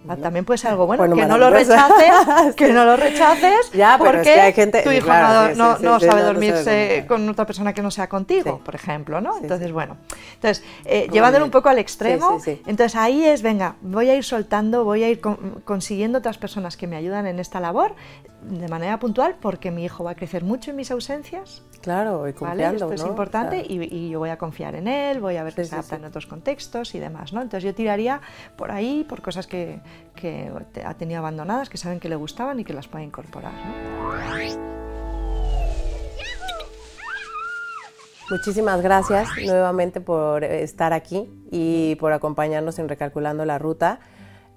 Ah, 0.08 0.16
también 0.16 0.46
puede 0.46 0.58
ser 0.58 0.72
algo 0.72 0.88
bueno, 0.88 1.04
que 1.16 1.26
no 1.26 1.38
lo 1.38 1.50
rechaces, 1.50 2.56
que 2.56 2.72
no 2.72 2.86
lo 2.86 2.96
rechaces, 2.96 3.72
ya, 3.74 3.98
porque 3.98 4.40
hay 4.40 4.54
gente, 4.54 4.82
tu 4.82 4.92
hijo 4.92 5.10
no, 5.56 6.00
sabe 6.00 6.22
dormirse 6.22 7.06
con 7.08 7.28
otra 7.28 7.46
persona 7.46 7.74
que 7.74 7.82
no 7.82 7.92
sea 7.92 8.08
contigo, 8.08 8.62
por 8.64 8.76
ejemplo, 8.76 9.20
¿no? 9.22 9.38
entonces, 9.38 9.72
bueno, 9.72 9.98
entonces, 10.36 10.64
eh, 10.86 11.08
llevándolo 11.12 11.46
un 11.46 11.52
poco 11.52 11.70
al 11.70 11.80
extremo, 11.80 12.40
entonces 12.46 12.96
ahí 12.96 13.26
es, 13.26 13.42
venga, 13.42 13.76
voy 13.82 14.10
a 14.10 14.16
ir 14.16 14.24
soltando, 14.24 14.84
voy 14.84 15.04
a 15.04 15.10
ir 15.10 15.20
consiguiendo 15.66 16.20
otras 16.20 16.38
personas 16.38 16.78
que 16.78 16.88
me 16.88 16.96
ayudan 16.96 17.28
en 17.28 17.40
esta 17.40 17.60
labor 17.60 17.96
de 18.42 18.68
manera 18.68 19.00
puntual 19.00 19.36
porque 19.42 19.72
mi 19.72 19.86
hijo 19.86 20.04
va 20.04 20.12
a 20.12 20.16
crecer 20.16 20.44
mucho 20.44 20.72
en 20.72 20.78
mis 20.78 20.92
ausencias. 20.92 21.64
Claro, 21.82 22.28
y 22.28 22.34
confiando, 22.34 22.92
Esto 22.92 22.94
es 22.94 23.10
importante 23.10 23.66
y, 23.68 24.10
yo 24.10 24.20
voy 24.20 24.30
a 24.30 24.38
confiar 24.38 24.76
en 24.76 24.88
él, 24.88 25.20
voy 25.20 25.38
a 25.38 25.44
ver 25.44 25.54
que 25.54 25.66
se 25.66 25.76
adapta 25.76 25.96
en 25.96 26.06
otros 26.06 26.26
contextos 26.26 26.96
y 26.96 27.00
demás, 27.00 27.34
¿no? 27.34 27.42
Entonces 27.42 27.64
yo 27.64 27.74
tiraría 27.74 28.22
por 28.56 28.72
ahí, 28.72 29.06
por 29.08 29.22
cosas 29.22 29.48
que, 29.48 29.80
que 30.16 30.52
ha 30.84 30.94
tenido 30.96 31.20
abandonadas, 31.20 31.70
que 31.70 31.78
saben 31.78 32.00
que 32.00 32.10
le 32.10 32.16
gustaban 32.16 32.60
y 32.60 32.64
que 32.64 32.74
las 32.74 32.88
puede 32.88 33.06
incorporar, 33.06 33.54
Muchísimas 38.30 38.82
gracias 38.82 39.30
nuevamente 39.46 40.02
por 40.02 40.44
estar 40.44 40.92
aquí 40.92 41.30
y 41.50 41.96
por 41.96 42.12
acompañarnos 42.12 42.78
en 42.78 42.90
Recalculando 42.90 43.46
la 43.46 43.58
Ruta. 43.58 44.02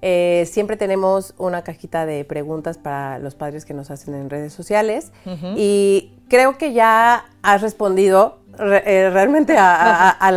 Eh, 0.03 0.49
siempre 0.51 0.77
tenemos 0.77 1.35
una 1.37 1.63
cajita 1.63 2.07
de 2.07 2.25
preguntas 2.25 2.79
para 2.79 3.19
los 3.19 3.35
padres 3.35 3.67
que 3.67 3.75
nos 3.75 3.91
hacen 3.91 4.15
en 4.15 4.31
redes 4.31 4.53
sociales 4.53 5.13
y 5.57 6.15
creo 6.29 6.57
que 6.57 6.73
ya 6.73 7.27
has 7.43 7.61
respondido 7.61 8.39
eh, 8.59 9.11
realmente 9.13 9.57
a, 9.59 10.31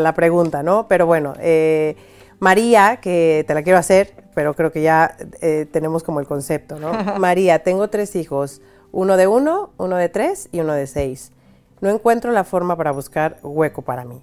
la, 0.00 0.12
pregunta, 0.14 0.62
¿no? 0.62 0.88
Pero 0.88 1.04
bueno, 1.04 1.34
eh, 1.40 1.96
María, 2.38 2.96
que 3.02 3.44
te 3.46 3.52
la 3.52 3.62
quiero 3.62 3.78
hacer, 3.78 4.24
pero 4.34 4.54
creo 4.54 4.72
que 4.72 4.82
ya 4.82 5.16
tenemos 5.72 6.02
como 6.02 6.20
el 6.20 6.26
concepto, 6.26 6.78
¿no? 6.78 6.92
María, 7.18 7.58
tengo 7.58 7.88
tres 7.88 8.16
hijos, 8.16 8.62
uno 8.92 9.18
de 9.18 9.26
uno, 9.26 9.72
uno 9.76 9.96
de 9.96 10.08
tres 10.08 10.48
y 10.52 10.60
uno 10.60 10.72
de 10.72 10.86
seis. 10.86 11.32
No 11.82 11.90
encuentro 11.90 12.32
la 12.32 12.44
forma 12.44 12.76
para 12.76 12.92
buscar 12.92 13.38
hueco 13.42 13.82
para 13.82 14.06
mí. 14.06 14.22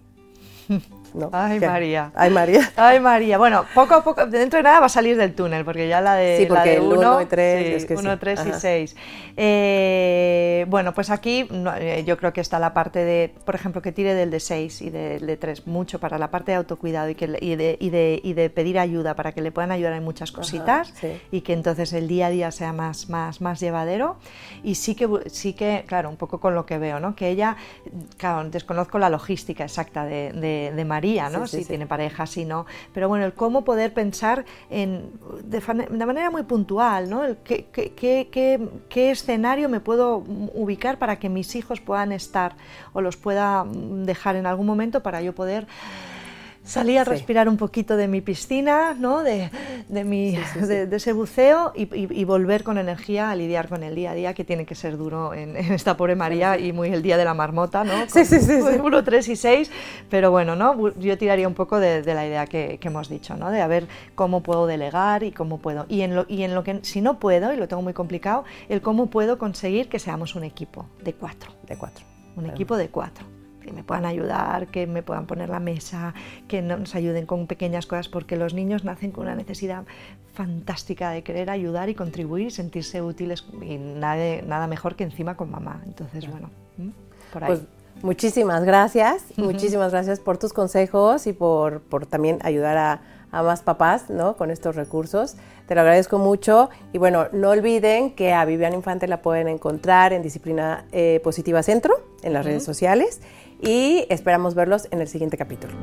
Ay, 1.31 1.59
María. 1.59 2.11
Ay, 2.15 2.29
María. 2.29 2.71
Ay, 2.75 2.99
María. 2.99 3.37
Bueno, 3.37 3.65
poco 3.75 3.93
a 3.93 4.03
poco, 4.03 4.25
dentro 4.25 4.57
de 4.57 4.63
nada 4.63 4.79
va 4.79 4.87
a 4.87 4.89
salir 4.89 5.15
del 5.17 5.33
túnel, 5.33 5.63
porque 5.63 5.87
ya 5.87 6.01
la 6.01 6.15
de, 6.15 6.37
sí, 6.37 6.45
porque 6.47 6.75
el 6.75 6.81
1 6.81 7.21
y 7.21 7.25
3 7.25 7.87
1, 7.89 8.19
3 8.19 8.39
y 8.47 8.53
6. 8.53 8.95
Eh, 9.37 10.65
bueno, 10.69 10.93
pues 10.93 11.09
aquí 11.09 11.47
eh, 11.79 12.03
yo 12.05 12.17
creo 12.17 12.33
que 12.33 12.41
está 12.41 12.59
la 12.59 12.73
parte 12.73 12.99
de, 12.99 13.33
por 13.45 13.55
ejemplo, 13.55 13.81
que 13.81 13.91
tire 13.91 14.13
del 14.15 14.31
de 14.31 14.39
6 14.39 14.81
y 14.81 14.89
del 14.89 15.25
de 15.25 15.37
3 15.37 15.67
mucho 15.67 15.99
para 15.99 16.17
la 16.17 16.31
parte 16.31 16.51
de 16.51 16.57
autocuidado 16.57 17.09
y, 17.09 17.15
que, 17.15 17.37
y, 17.39 17.55
de, 17.55 17.77
y, 17.79 17.89
de, 17.89 18.19
y 18.23 18.33
de 18.33 18.49
pedir 18.49 18.79
ayuda 18.79 19.15
para 19.15 19.31
que 19.31 19.41
le 19.41 19.51
puedan 19.51 19.71
ayudar 19.71 19.93
en 19.93 20.03
muchas 20.03 20.31
cositas 20.31 20.93
y 21.31 21.41
que 21.41 21.53
entonces 21.53 21.93
el 21.93 22.07
día 22.07 22.27
a 22.27 22.29
día 22.29 22.51
sea 22.51 22.73
más, 22.73 23.09
más, 23.09 23.41
más 23.41 23.59
llevadero. 23.59 24.17
Y 24.63 24.75
sí 24.75 24.95
que, 24.95 25.07
sí 25.27 25.53
que, 25.53 25.83
claro, 25.87 26.09
un 26.09 26.17
poco 26.17 26.39
con 26.39 26.55
lo 26.55 26.65
que 26.65 26.77
veo, 26.77 26.99
¿no? 26.99 27.15
Que 27.15 27.29
ella, 27.29 27.57
claro, 28.17 28.49
desconozco 28.49 28.97
la 28.97 29.09
logística 29.09 29.63
exacta 29.63 30.05
de, 30.05 30.31
de, 30.31 30.71
de 30.75 30.85
María 30.85 31.02
¿no? 31.29 31.47
si 31.47 31.65
tiene 31.65 31.85
pareja, 31.85 32.25
si 32.25 32.45
no. 32.45 32.65
Pero 32.93 33.07
bueno, 33.09 33.25
el 33.25 33.33
cómo 33.33 33.63
poder 33.63 33.93
pensar 33.93 34.45
en, 34.69 35.11
de, 35.43 35.61
manera 36.05 36.29
muy 36.29 36.43
puntual, 36.43 37.09
¿no? 37.09 37.23
El 37.25 37.37
qué, 37.37 37.65
qué, 38.89 39.11
escenario 39.11 39.69
me 39.69 39.79
puedo 39.79 40.17
ubicar 40.17 40.97
para 40.97 41.19
que 41.19 41.29
mis 41.29 41.55
hijos 41.55 41.81
puedan 41.81 42.11
estar 42.11 42.55
o 42.93 43.01
los 43.01 43.17
pueda 43.17 43.65
dejar 43.67 44.35
en 44.35 44.45
algún 44.45 44.65
momento 44.65 45.03
para 45.03 45.21
yo 45.21 45.35
poder 45.35 45.67
salí 46.63 46.97
a 46.97 47.03
respirar 47.03 47.49
un 47.49 47.57
poquito 47.57 47.97
de 47.97 48.07
mi 48.07 48.21
piscina, 48.21 48.95
¿no? 48.97 49.21
de, 49.23 49.51
de, 49.89 50.03
mi, 50.03 50.37
de, 50.61 50.95
ese 50.95 51.13
buceo 51.13 51.73
y, 51.75 52.23
volver 52.23 52.63
con 52.63 52.77
energía 52.77 53.29
a 53.29 53.35
lidiar 53.35 53.67
con 53.67 53.83
el 53.83 53.95
día 53.95 54.11
a 54.11 54.13
día, 54.15 54.33
que 54.33 54.43
tiene 54.43 54.65
que 54.65 54.75
ser 54.75 54.97
duro 54.97 55.33
en, 55.33 55.55
esta 55.57 55.97
pobre 55.97 56.15
María 56.15 56.57
y 56.57 56.71
muy 56.71 56.89
el 56.89 57.01
día 57.01 57.17
de 57.17 57.25
la 57.25 57.33
marmota, 57.33 57.83
¿no? 57.83 57.93
sí, 58.07 58.25
sí, 58.25 58.39
sí, 58.39 58.53
Uno, 58.83 59.03
tres 59.03 59.27
y 59.27 59.35
seis, 59.35 59.69
pero 60.09 60.31
bueno, 60.31 60.55
¿no? 60.55 60.93
yo 60.97 61.17
tiraría 61.17 61.47
un 61.47 61.53
poco 61.53 61.79
de, 61.79 62.03
la 62.03 62.25
idea 62.25 62.47
que, 62.47 62.77
que, 62.79 62.87
hemos 62.87 63.09
dicho, 63.09 63.35
¿no? 63.35 63.51
de 63.51 63.61
a 63.61 63.67
ver 63.67 63.87
cómo 64.15 64.41
puedo 64.41 64.65
delegar 64.65 65.23
y 65.23 65.31
cómo 65.31 65.59
puedo. 65.59 65.85
Y 65.89 66.01
en, 66.01 66.15
lo, 66.15 66.25
y 66.27 66.43
en 66.43 66.55
lo 66.55 66.63
que, 66.63 66.79
si 66.83 67.01
no 67.01 67.19
puedo, 67.19 67.53
y 67.53 67.57
lo 67.57 67.67
tengo 67.67 67.81
muy 67.81 67.93
complicado, 67.93 68.45
el 68.69 68.81
cómo 68.81 69.07
puedo 69.07 69.37
conseguir 69.37 69.89
que 69.89 69.99
seamos 69.99 70.35
un 70.35 70.43
equipo 70.43 70.87
de 71.03 71.13
cuatro. 71.13 71.51
De 71.67 71.77
cuatro. 71.77 72.05
Un 72.35 72.47
equipo 72.47 72.77
de 72.77 72.89
cuatro 72.89 73.42
que 73.63 73.71
me 73.71 73.83
puedan 73.83 74.05
ayudar, 74.05 74.67
que 74.67 74.85
me 74.87 75.01
puedan 75.01 75.25
poner 75.25 75.49
la 75.49 75.59
mesa, 75.59 76.13
que 76.47 76.61
nos 76.61 76.95
ayuden 76.95 77.25
con 77.25 77.47
pequeñas 77.47 77.85
cosas, 77.85 78.07
porque 78.07 78.35
los 78.35 78.53
niños 78.53 78.83
nacen 78.83 79.11
con 79.11 79.23
una 79.23 79.35
necesidad 79.35 79.85
fantástica 80.33 81.11
de 81.11 81.23
querer 81.23 81.49
ayudar 81.49 81.89
y 81.89 81.95
contribuir, 81.95 82.51
sentirse 82.51 83.01
útiles 83.01 83.45
y 83.61 83.77
nada, 83.77 84.41
nada 84.45 84.67
mejor 84.67 84.95
que 84.95 85.03
encima 85.03 85.35
con 85.35 85.51
mamá. 85.51 85.81
Entonces, 85.85 86.29
bueno, 86.29 86.49
por 87.31 87.43
ahí. 87.43 87.47
Pues, 87.49 87.61
muchísimas 88.01 88.63
gracias, 88.63 89.23
muchísimas 89.37 89.91
gracias 89.91 90.19
por 90.19 90.37
tus 90.37 90.53
consejos 90.53 91.27
y 91.27 91.33
por, 91.33 91.81
por 91.81 92.05
también 92.05 92.39
ayudar 92.41 92.77
a, 92.77 93.01
a 93.33 93.43
más 93.43 93.61
papás 93.61 94.09
¿no? 94.09 94.37
con 94.37 94.51
estos 94.51 94.75
recursos. 94.75 95.35
Te 95.67 95.75
lo 95.75 95.81
agradezco 95.81 96.19
mucho 96.19 96.69
y 96.93 96.99
bueno, 96.99 97.27
no 97.31 97.49
olviden 97.49 98.11
que 98.11 98.33
a 98.33 98.45
Viviana 98.45 98.75
Infante 98.75 99.07
la 99.07 99.21
pueden 99.21 99.47
encontrar 99.47 100.13
en 100.13 100.21
Disciplina 100.21 100.85
eh, 100.91 101.19
Positiva 101.23 101.63
Centro, 101.63 101.95
en 102.21 102.33
las 102.33 102.45
redes 102.45 102.63
sociales 102.63 103.21
y 103.61 104.05
esperamos 104.09 104.55
verlos 104.55 104.87
en 104.91 105.01
el 105.01 105.07
siguiente 105.07 105.37
capítulo. 105.37 105.73